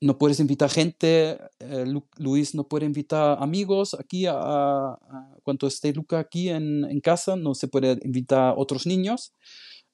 no 0.00 0.18
puedes 0.18 0.40
invitar 0.40 0.70
gente, 0.70 1.38
eh, 1.58 1.84
Lu 1.86 2.06
Luis 2.16 2.54
no 2.54 2.64
puede 2.64 2.86
invitar 2.86 3.36
amigos 3.40 3.94
aquí, 3.94 4.26
a, 4.26 4.34
a, 4.34 5.29
cuando 5.42 5.66
esté 5.66 5.92
Luca 5.92 6.18
aquí 6.18 6.48
en, 6.48 6.84
en, 6.84 7.00
casa, 7.00 7.36
no 7.36 7.54
se 7.54 7.68
puede 7.68 7.98
invitar 8.02 8.54
otros 8.56 8.86
niños. 8.86 9.32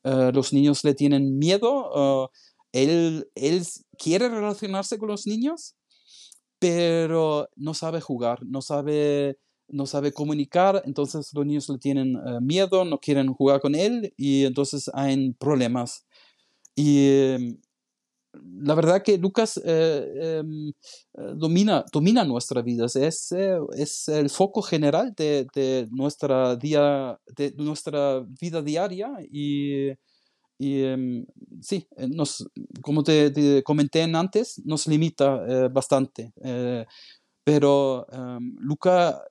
Uh, 0.05 0.31
los 0.33 0.53
niños 0.53 0.85
le 0.85 0.95
tienen 0.95 1.39
miedo. 1.39 2.25
Uh, 2.25 2.29
él, 2.73 3.29
él 3.35 3.63
quiere 3.99 4.29
relacionarse 4.29 4.99
con 4.99 5.09
los 5.09 5.27
niños, 5.27 5.75
pero 6.59 7.49
no 7.57 7.75
sabe 7.75 8.01
jugar, 8.01 8.41
no 8.45 8.61
sabe, 8.61 9.39
no 9.69 9.87
sabe 9.87 10.13
comunicar, 10.13 10.83
entonces 10.85 11.31
los 11.33 11.47
niños 11.47 11.69
le 11.69 11.79
tienen 11.79 12.17
uh, 12.17 12.41
miedo, 12.41 12.85
no 12.85 12.99
quieren 12.99 13.33
jugar 13.33 13.61
con 13.61 13.75
él 13.75 14.13
y 14.17 14.45
entonces 14.45 14.91
hay 14.95 15.33
problemas. 15.33 16.07
Y 16.75 17.59
la 18.43 18.75
verdad 18.75 19.03
que 19.03 19.19
Lucas 19.19 19.61
eh, 19.65 20.39
em, 20.41 20.69
eh, 20.69 20.73
domina, 21.35 21.85
domina 21.93 22.25
nuestra 22.25 22.63
vida, 22.63 22.87
es, 22.87 23.33
eh, 23.33 23.59
es 23.77 24.09
el 24.09 24.31
foco 24.31 24.63
general 24.63 25.15
de, 25.17 25.47
de, 25.55 25.89
nuestra 25.91 26.57
día, 26.57 27.19
de 27.37 27.53
nuestra 27.57 28.25
vida 28.41 28.63
diaria 28.63 29.13
y, 29.31 29.91
y 30.59 30.83
em, 30.83 31.27
sí, 31.61 31.87
nos, 32.09 32.49
como 32.83 33.03
te, 33.03 33.31
te, 33.31 33.63
comenté 33.63 34.03
antes, 34.03 34.61
nos 34.65 34.87
limita 34.87 35.69
bastante. 35.69 36.33
Pero 37.45 38.07
em, 38.11 38.57
Luca 38.59 39.23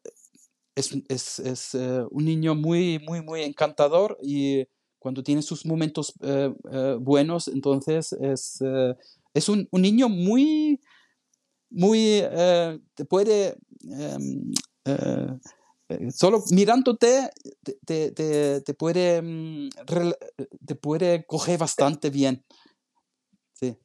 es, 0.76 0.92
es, 1.10 1.40
es 1.40 1.74
un 2.12 2.26
niño 2.26 2.56
muy, 2.56 3.00
muy, 3.00 3.22
muy 3.22 3.42
encantador 3.44 4.18
y 4.22 4.66
cuando 5.06 5.22
tiene 5.22 5.44
sus 5.44 5.68
momentos 5.68 6.16
eh, 6.22 6.52
eh, 6.72 6.98
buenos, 7.00 7.48
entonces 7.48 8.12
es, 8.14 8.60
eh, 8.66 8.96
es 9.36 9.50
un, 9.50 9.68
un, 9.70 9.82
niño 9.84 10.10
muy, 10.10 10.82
muy, 11.70 12.24
te 12.96 13.06
puede, 13.06 13.56
em, 13.84 14.52
solo 16.10 16.44
mirándote, 16.50 17.30
te, 17.86 18.14
te, 18.14 18.62
te 18.62 18.74
puede, 18.74 19.22
mm, 19.22 19.70
te 20.66 20.74
puede 20.74 21.24
coger 21.28 21.60
bastante 21.60 22.10
bien. 22.10 22.44
Sí. 23.54 23.78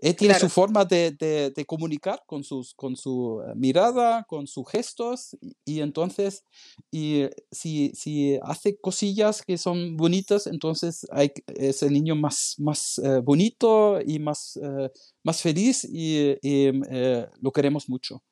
Él 0.00 0.14
tiene 0.16 0.34
claro. 0.34 0.48
su 0.48 0.54
forma 0.54 0.84
de, 0.84 1.10
de, 1.12 1.50
de, 1.50 1.64
comunicar 1.64 2.22
con, 2.26 2.44
sus, 2.44 2.74
con 2.74 2.96
su 2.96 3.42
eh, 3.42 3.52
mirada, 3.56 4.24
con 4.28 4.46
sus 4.46 4.68
gestos, 4.70 5.36
y, 5.40 5.56
y 5.64 5.80
entonces, 5.80 6.44
y 6.90 7.26
si, 7.50 7.90
si, 7.94 8.38
hace 8.42 8.78
cosillas 8.78 9.42
que 9.42 9.58
son 9.58 9.96
bonitas, 9.96 10.46
entonces 10.46 11.06
hay, 11.10 11.32
es 11.46 11.82
el 11.82 11.92
niño 11.92 12.14
más, 12.14 12.54
más 12.58 12.98
eh, 12.98 13.20
bonito 13.22 14.00
y 14.04 14.18
más, 14.18 14.58
eh, 14.62 14.90
más 15.24 15.42
feliz 15.42 15.84
y, 15.84 16.36
y 16.42 16.70
eh, 16.90 17.26
lo 17.40 17.50
queremos 17.50 17.88
mucho. 17.88 18.22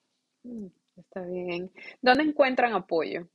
Mm, 0.45 0.67
está 0.97 1.23
bien. 1.23 1.73
¿Dónde 2.01 2.25
encuentran 2.25 2.75
apoyo? 2.75 3.29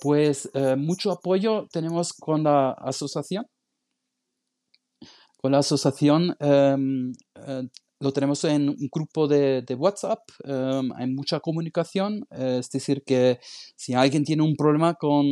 Pues 0.00 0.50
eh, 0.54 0.76
mucho 0.76 1.10
apoyo 1.10 1.66
tenemos 1.72 2.12
con 2.12 2.42
la 2.42 2.72
asociación 2.72 3.46
con 5.44 5.52
la 5.52 5.58
asociación 5.58 6.34
um, 6.40 7.12
uh, 7.36 7.68
lo 8.00 8.12
tenemos 8.14 8.42
en 8.44 8.70
un 8.70 8.88
grupo 8.90 9.28
de, 9.28 9.60
de 9.60 9.74
WhatsApp, 9.74 10.20
um, 10.42 10.90
hay 10.96 11.06
mucha 11.06 11.38
comunicación, 11.38 12.26
uh, 12.30 12.60
es 12.60 12.70
decir, 12.70 13.02
que 13.04 13.38
si 13.76 13.92
alguien 13.92 14.24
tiene 14.24 14.42
un 14.42 14.56
problema 14.56 14.94
con 14.94 15.26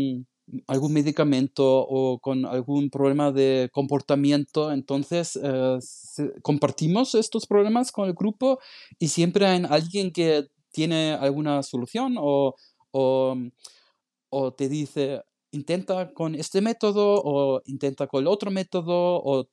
algún 0.66 0.92
medicamento 0.92 1.64
o 1.64 2.18
con 2.18 2.44
algún 2.44 2.90
problema 2.90 3.32
de 3.32 3.70
comportamiento, 3.72 4.70
entonces 4.70 5.34
uh, 5.36 5.78
compartimos 6.42 7.14
estos 7.14 7.46
problemas 7.46 7.90
con 7.90 8.06
el 8.06 8.12
grupo 8.12 8.58
y 8.98 9.08
siempre 9.08 9.46
hay 9.46 9.62
alguien 9.66 10.12
que 10.12 10.46
tiene 10.72 11.14
alguna 11.14 11.62
solución 11.62 12.16
o, 12.18 12.54
o, 12.90 13.34
o 14.28 14.52
te 14.52 14.68
dice, 14.68 15.22
intenta 15.52 16.12
con 16.12 16.34
este 16.34 16.60
método 16.60 17.22
o 17.24 17.62
intenta 17.64 18.06
con 18.06 18.20
el 18.20 18.26
otro 18.26 18.50
método 18.50 19.22
o 19.24 19.48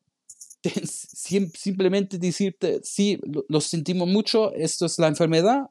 simplemente 0.83 2.17
decirte, 2.17 2.81
sí, 2.83 3.19
lo, 3.23 3.45
lo, 3.47 3.61
sentimos 3.61 4.07
mucho, 4.07 4.53
esto 4.53 4.85
es 4.85 4.99
la 4.99 5.07
enfermedad, 5.07 5.69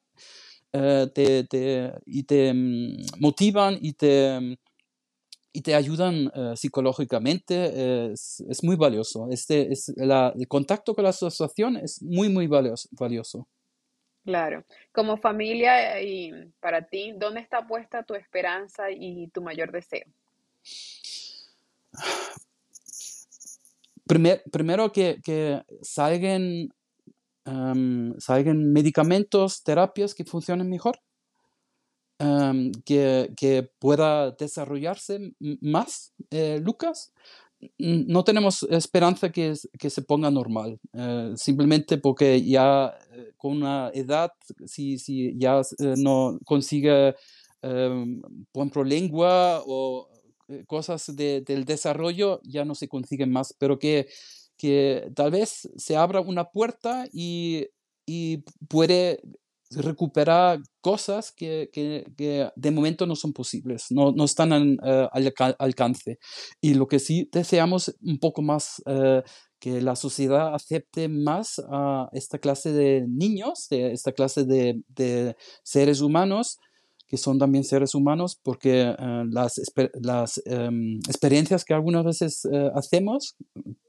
uh, 0.73 1.07
te, 1.09 1.45
te, 1.45 1.93
y 2.07 2.23
te 2.23 2.51
um, 2.51 2.97
motivan 3.19 3.79
y 3.81 3.93
te, 3.93 4.59
y 5.53 5.63
te 5.63 5.75
ayudan 5.75 6.29
uh, 6.29 6.57
psicológicamente, 6.57 8.13
es, 8.13 8.41
es, 8.49 8.65
muy 8.65 8.77
valioso. 8.77 9.29
Este, 9.31 9.73
es 9.73 9.93
la, 9.97 10.33
el 10.37 10.49
contacto 10.49 10.95
con 10.95 11.05
la 11.05 11.11
asociación 11.11 11.77
es 11.77 12.03
muy, 12.03 12.29
muy 12.29 12.47
valioso. 12.47 12.89
valioso. 12.93 13.49
Claro. 14.25 14.65
Como 14.93 15.17
familia 15.17 16.03
y 16.03 16.53
para 16.61 16.83
ti, 16.83 17.15
¿dónde 17.17 17.41
está 17.41 17.67
puesta 17.67 18.03
tu 18.03 18.15
esperanza 18.15 18.91
y 18.91 19.29
tu 19.29 19.41
mayor 19.41 19.73
deseo? 19.73 20.05
Primer, 24.09 24.43
primero 24.51 24.91
que, 24.91 25.21
que 25.23 25.63
salgan, 25.83 26.71
um, 27.45 28.15
salgan 28.19 28.73
medicamentos, 28.73 29.63
terapias 29.63 30.15
que 30.15 30.25
funcionen 30.25 30.69
mejor. 30.69 30.99
que, 32.85 33.31
que, 33.37 33.71
pueda 33.79 34.33
desarrollarse 34.33 35.35
más, 35.61 36.13
eh, 36.31 36.59
Lucas, 36.61 37.13
no 37.79 38.25
tenemos 38.25 38.63
esperanza 38.71 39.31
que, 39.31 39.55
que 39.79 39.91
se 39.91 40.03
ponga 40.03 40.31
normal, 40.31 40.81
eh, 40.95 41.33
simplemente 41.37 41.99
porque 41.99 42.43
ya 42.43 42.97
eh, 43.13 43.33
con 43.37 43.59
una 43.59 43.91
edad, 43.95 44.31
si, 44.67 44.99
si 44.99 45.37
ya 45.39 45.61
no 45.97 46.39
consigue 46.45 47.15
buen 48.53 48.71
lengua 48.85 49.63
o 49.67 50.09
cosas 50.67 51.15
de, 51.15 51.43
del 51.43 51.65
desarrollo, 51.65 52.41
ya 52.45 52.65
no 52.65 52.75
se 52.75 52.89
consiguen 52.89 53.31
más, 53.31 53.55
pero 53.59 53.79
que, 53.79 54.09
que 54.57 55.11
tal 55.15 55.31
vez 55.31 55.69
se 55.77 55.97
abra 55.97 56.21
una 56.21 56.51
puerta 56.51 57.07
y, 57.13 57.67
y 58.07 58.39
puede 58.69 59.21
recuperar 59.71 60.61
cosas 60.81 61.31
que, 61.33 61.69
que, 61.73 62.07
que, 62.17 62.51
de 62.57 62.71
momento 62.71 63.07
no 63.07 63.15
son 63.17 63.33
posibles, 63.33 63.87
no, 63.91 64.13
no 64.13 64.25
están 64.25 64.79
eh, 64.83 65.09
al 65.13 65.35
alcance. 65.59 66.19
Y 66.61 66.75
lo 66.75 66.87
que 66.89 66.99
sí 66.99 67.29
deseamos 67.31 67.95
un 68.01 68.19
poco 68.19 68.43
más 68.43 68.83
uh, 68.87 69.21
que 69.59 69.83
la 69.83 69.97
sociedad 69.97 70.55
acepte 70.55 71.09
más 71.09 71.61
a 71.71 72.09
esta 72.13 72.39
clase 72.39 72.73
de 72.73 73.05
niños, 73.09 73.67
de 73.69 73.93
esta 73.93 74.13
clase 74.13 74.45
de, 74.45 74.81
de 74.89 75.37
seres 75.63 76.01
humanos, 76.01 76.59
que 77.09 77.17
son 77.17 77.39
también 77.39 77.65
seres 77.65 77.95
humanos, 77.95 78.39
porque 78.43 78.95
uh, 78.99 79.25
las, 79.25 79.61
las 79.95 80.43
um, 80.47 80.99
experiencias 81.09 81.65
que 81.65 81.73
algunas 81.73 82.05
veces 82.05 82.45
uh, 82.45 82.71
hacemos 82.75 83.35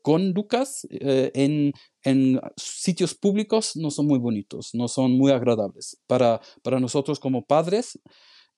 con 0.01 0.31
Lucas 0.31 0.87
uh, 0.89 1.29
en, 1.33 1.73
en, 2.03 2.39
sitios 2.55 3.13
públicos 3.13 3.75
no 3.75 3.91
son 3.91 4.07
muy 4.07 4.19
bonitos, 4.19 4.71
no 4.73 4.87
son 4.87 5.17
muy 5.17 5.31
agradables 5.31 5.99
para, 6.07 6.39
para 6.63 6.79
nosotros 6.79 7.19
como 7.19 7.45
padres. 7.45 7.99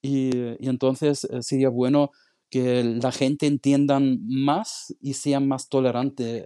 Y, 0.04 0.32
y 0.60 0.68
entonces 0.68 1.28
sería 1.42 1.70
bueno 1.70 2.12
que 2.50 2.84
la 2.84 3.12
gente 3.12 3.48
entienda 3.48 4.00
más 4.00 4.96
y 5.00 5.14
sea 5.14 5.40
más 5.40 5.70
tolerante 5.70 6.46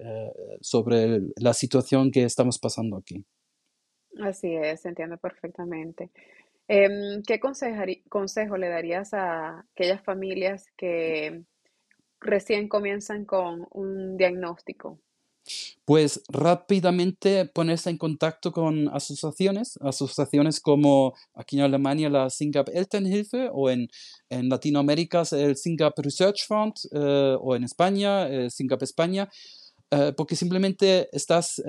sobre 0.60 1.22
la 1.38 1.54
situación 1.54 2.12
que 2.12 2.24
estamos 2.24 2.60
pasando 2.60 2.98
aquí. 2.98 3.26
Así 4.22 4.54
es, 4.54 4.86
entiendo 4.86 5.18
perfectamente. 5.18 6.12
Em, 6.68 7.22
¿qué 7.24 7.40
consejo 7.40 8.58
le 8.58 8.70
darías 8.70 9.14
a 9.14 9.60
aquellas 9.72 10.04
familias 10.04 10.66
que 10.76 11.44
recién 12.20 12.68
comienzan 12.68 13.26
con 13.26 13.68
un 13.72 14.18
diagnóstico? 14.18 15.00
Pues 15.86 16.24
rápidamente 16.28 17.46
ponerse 17.46 17.92
en 17.92 18.00
contacto 18.00 18.52
con 18.52 18.90
asociaciones, 18.90 19.78
asociaciones 19.80 20.60
como 20.60 21.14
aquí 21.36 21.58
en 21.58 21.64
Alemania 21.66 22.10
la 22.10 22.32
Singap 22.32 22.70
Elternhilfe 22.74 23.50
o 23.54 23.70
en, 23.70 23.88
en 24.30 24.50
Latinoamérica 24.50 25.22
el 25.34 25.56
Singap 25.56 26.00
Research 26.00 26.48
Fund 26.48 26.74
eh, 26.92 27.38
o 27.40 27.56
en 27.56 27.64
España, 27.64 28.28
eh, 28.28 28.50
Singap 28.50 28.82
España, 28.82 29.30
eh, 29.92 30.14
porque 30.18 30.36
simplemente 30.36 31.10
estás 31.12 31.62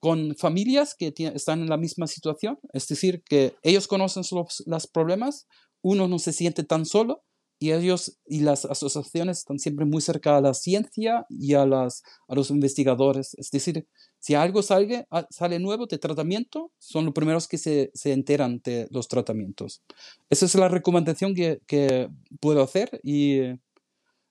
con 0.00 0.36
familias 0.36 0.94
que 0.96 1.12
están 1.34 1.60
en 1.60 1.68
la 1.68 1.76
misma 1.76 2.06
situación, 2.06 2.58
es 2.72 2.86
decir, 2.86 3.22
que 3.24 3.54
ellos 3.62 3.88
conocen 3.88 4.22
los, 4.30 4.86
problemas, 4.86 5.46
uno 5.82 6.08
no 6.08 6.18
se 6.18 6.32
siente 6.32 6.62
tan 6.64 6.86
solo 6.86 7.24
y 7.60 7.72
ellos 7.72 8.18
y 8.24 8.40
las 8.40 8.64
asociaciones 8.64 9.38
están 9.38 9.58
siempre 9.58 9.84
muy 9.84 10.00
cerca 10.00 10.36
a 10.36 10.40
la 10.40 10.54
ciencia 10.54 11.26
y 11.28 11.54
a, 11.54 11.66
las, 11.66 12.02
a 12.28 12.36
los 12.36 12.50
investigadores. 12.50 13.34
Es 13.34 13.50
decir, 13.50 13.88
si 14.20 14.34
algo 14.34 14.62
sale, 14.62 15.06
ah, 15.10 15.26
sale 15.30 15.58
nuevo 15.58 15.86
de 15.86 15.98
tratamiento, 15.98 16.72
son 16.78 17.06
los 17.06 17.14
primeros 17.14 17.48
que 17.48 17.58
se, 17.58 17.90
se 17.94 18.12
enteran 18.12 18.60
de 18.62 18.86
los 18.92 19.08
tratamientos. 19.08 19.82
Esa 20.30 20.46
es 20.46 20.54
la 20.54 20.68
recomendación 20.68 21.34
que, 21.34 21.60
que 21.66 22.08
puedo 22.40 22.62
hacer 22.62 23.00
y, 23.02 23.40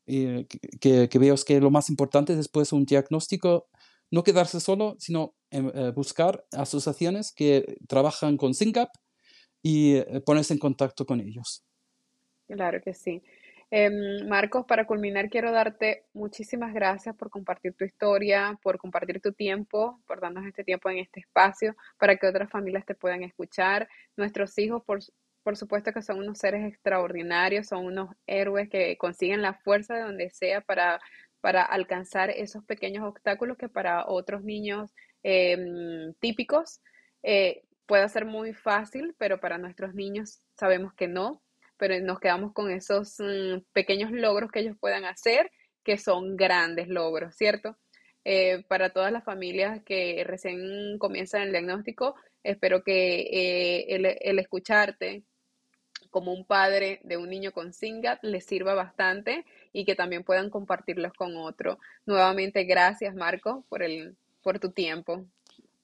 y 0.05 0.45
que, 0.79 1.09
que, 1.09 1.19
veo 1.19 1.35
que 1.45 1.59
lo 1.59 1.69
más 1.69 1.89
importante 1.89 2.33
después 2.33 2.69
de 2.69 2.77
un 2.77 2.85
diagnóstico 2.85 3.67
no 4.09 4.23
quedarse 4.23 4.61
solo, 4.61 4.95
sino 4.99 5.35
eh, 5.51 5.91
buscar 5.95 6.45
asociaciones 6.51 7.31
que 7.31 7.77
trabajan 7.87 8.35
con 8.35 8.53
SYNCAP 8.53 8.89
y 9.61 9.95
eh, 9.95 10.21
ponerse 10.25 10.53
en 10.53 10.59
contacto 10.59 11.05
con 11.05 11.21
ellos. 11.21 11.63
Claro 12.47 12.81
que 12.81 12.93
sí. 12.93 13.23
Em, 13.69 14.27
Marcos, 14.27 14.65
para 14.65 14.85
culminar, 14.85 15.29
quiero 15.29 15.51
darte 15.51 16.05
muchísimas 16.13 16.73
gracias 16.73 17.15
por 17.15 17.29
compartir 17.29 17.73
tu 17.73 17.83
historia, 17.83 18.57
por 18.61 18.77
compartir 18.77 19.21
tu 19.21 19.33
tiempo, 19.33 20.01
por 20.07 20.21
darnos 20.21 20.45
este 20.45 20.63
tiempo 20.63 20.89
en 20.89 20.99
este 20.99 21.19
espacio, 21.19 21.75
para 21.97 22.15
que 22.15 22.27
otras 22.27 22.49
familias 22.49 22.85
te 22.85 22.95
puedan 22.95 23.23
escuchar. 23.23 23.89
Nuestros 24.15 24.57
hijos, 24.57 24.83
por, 24.85 24.99
por 25.43 25.57
supuesto 25.57 25.91
que 25.91 26.01
son 26.01 26.19
unos 26.19 26.37
seres 26.39 26.65
extraordinarios, 26.65 27.67
son 27.67 27.85
unos 27.85 28.09
héroes 28.25 28.69
que 28.69 28.97
consiguen 28.97 29.41
la 29.41 29.53
fuerza 29.53 29.95
de 29.95 30.01
donde 30.01 30.29
sea 30.29 30.61
para 30.61 30.99
para 31.41 31.63
alcanzar 31.63 32.29
esos 32.29 32.63
pequeños 32.65 33.05
obstáculos 33.05 33.57
que 33.57 33.69
para 33.69 34.07
otros 34.07 34.43
niños 34.43 34.93
em, 35.29 36.13
típicos 36.21 36.79
eh, 37.21 37.63
puede 37.85 38.07
ser 38.07 38.25
muy 38.25 38.53
fácil, 38.53 39.13
pero 39.17 39.41
para 39.41 39.57
nuestros 39.57 39.93
niños 39.93 40.39
sabemos 40.57 40.93
que 40.93 41.09
no, 41.09 41.43
pero 41.75 41.99
nos 41.99 42.19
quedamos 42.19 42.53
con 42.53 42.71
esos 42.71 43.15
mm, 43.19 43.59
pequeños 43.73 44.11
logros 44.11 44.51
que 44.51 44.61
ellos 44.61 44.77
puedan 44.79 45.03
hacer, 45.03 45.51
que 45.83 45.97
son 45.97 46.37
grandes 46.37 46.87
logros, 46.87 47.35
¿cierto? 47.35 47.77
Eh, 48.23 48.63
para 48.69 48.91
todas 48.91 49.11
las 49.11 49.25
familias 49.25 49.81
que 49.83 50.23
recién 50.25 50.97
comienzan 50.97 51.41
el 51.41 51.51
diagnóstico, 51.51 52.15
espero 52.43 52.83
que 52.83 53.19
eh, 53.21 53.85
el, 53.95 54.05
el 54.05 54.39
escucharte, 54.39 55.23
como 56.09 56.31
un 56.33 56.45
padre 56.45 57.01
de 57.03 57.17
un 57.17 57.29
niño 57.29 57.51
con 57.51 57.73
SINGAT 57.73 58.23
les 58.23 58.45
sirva 58.45 58.73
bastante 58.75 59.45
y 59.73 59.83
que 59.83 59.95
también 59.95 60.23
puedan 60.23 60.49
compartirlos 60.49 61.11
con 61.13 61.35
otro. 61.35 61.79
Nuevamente, 62.05 62.63
gracias 62.63 63.13
Marco 63.13 63.65
por, 63.67 63.83
el, 63.83 64.15
por 64.41 64.59
tu 64.59 64.71
tiempo. 64.71 65.25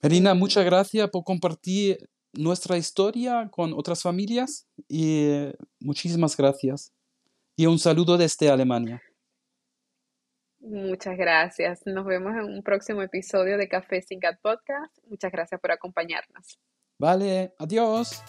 Marina, 0.02 0.34
muchas 0.34 0.66
gracias 0.66 1.10
por 1.10 1.24
compartir 1.24 2.10
nuestra 2.34 2.78
historia 2.78 3.50
con 3.52 3.74
otras 3.74 4.02
familias 4.02 4.68
y 4.88 5.52
muchísimas 5.80 6.36
gracias. 6.36 6.92
Y 7.56 7.68
un 7.68 7.80
saludo 7.80 8.18
desde 8.18 8.50
Alemania. 8.50 9.02
Muchas 10.60 11.18
gracias. 11.18 11.82
Nos 11.86 12.06
vemos 12.06 12.34
en 12.34 12.46
un 12.46 12.64
próximo 12.64 13.02
episodio 13.02 13.58
de 13.58 13.68
Café 13.68 14.02
Singat 14.02 14.40
Podcast. 14.42 14.98
Muchas 15.08 15.32
gracias 15.32 15.60
por 15.60 15.72
acompañarnos. 15.72 16.60
Vale, 16.98 17.54
adiós. 17.60 18.24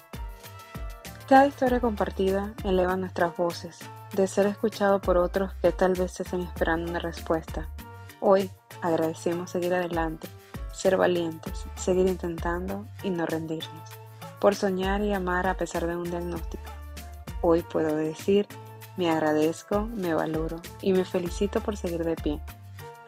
Cada 1.29 1.47
historia 1.47 1.81
compartida 1.81 2.55
eleva 2.65 2.97
nuestras 2.97 3.37
voces, 3.37 3.79
de 4.15 4.27
ser 4.27 4.47
escuchado 4.47 5.01
por 5.01 5.17
otros 5.17 5.55
que 5.63 5.73
tal 5.73 5.95
vez 5.95 6.21
estén 6.21 6.43
esperando 6.43 6.91
una 6.91 6.99
respuesta. 6.99 7.73
Hoy 8.21 8.51
agradecemos 8.83 9.51
seguir 9.51 9.75
adelante, 9.75 10.29
ser 10.73 10.97
valientes, 10.97 11.65
seguir 11.75 12.07
intentando 12.07 12.87
y 13.03 13.11
no 13.11 13.27
rendirnos, 13.27 13.91
por 14.41 14.55
soñar 14.55 15.03
y 15.03 15.13
amar 15.13 15.47
a 15.47 15.57
pesar 15.57 15.87
de 15.87 15.97
un 15.97 16.11
diagnóstico. 16.11 16.65
Hoy 17.41 17.63
puedo 17.63 17.95
decir, 17.97 18.47
me 18.97 19.11
agradezco, 19.11 19.83
me 19.83 20.15
valoro 20.15 20.61
y 20.81 20.93
me 20.93 21.05
felicito 21.05 21.61
por 21.61 21.77
seguir 21.77 22.05
de 22.05 22.17
pie. 22.17 22.41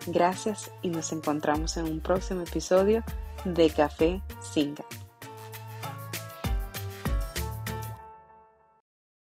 Gracias 0.07 0.71
y 0.83 0.88
nos 0.88 1.12
encontramos 1.12 1.77
en 1.77 1.87
un 1.87 2.01
próximo 2.01 2.42
episodio 2.42 3.03
de 3.45 3.71
Café 3.71 4.23
Singa. 4.40 4.85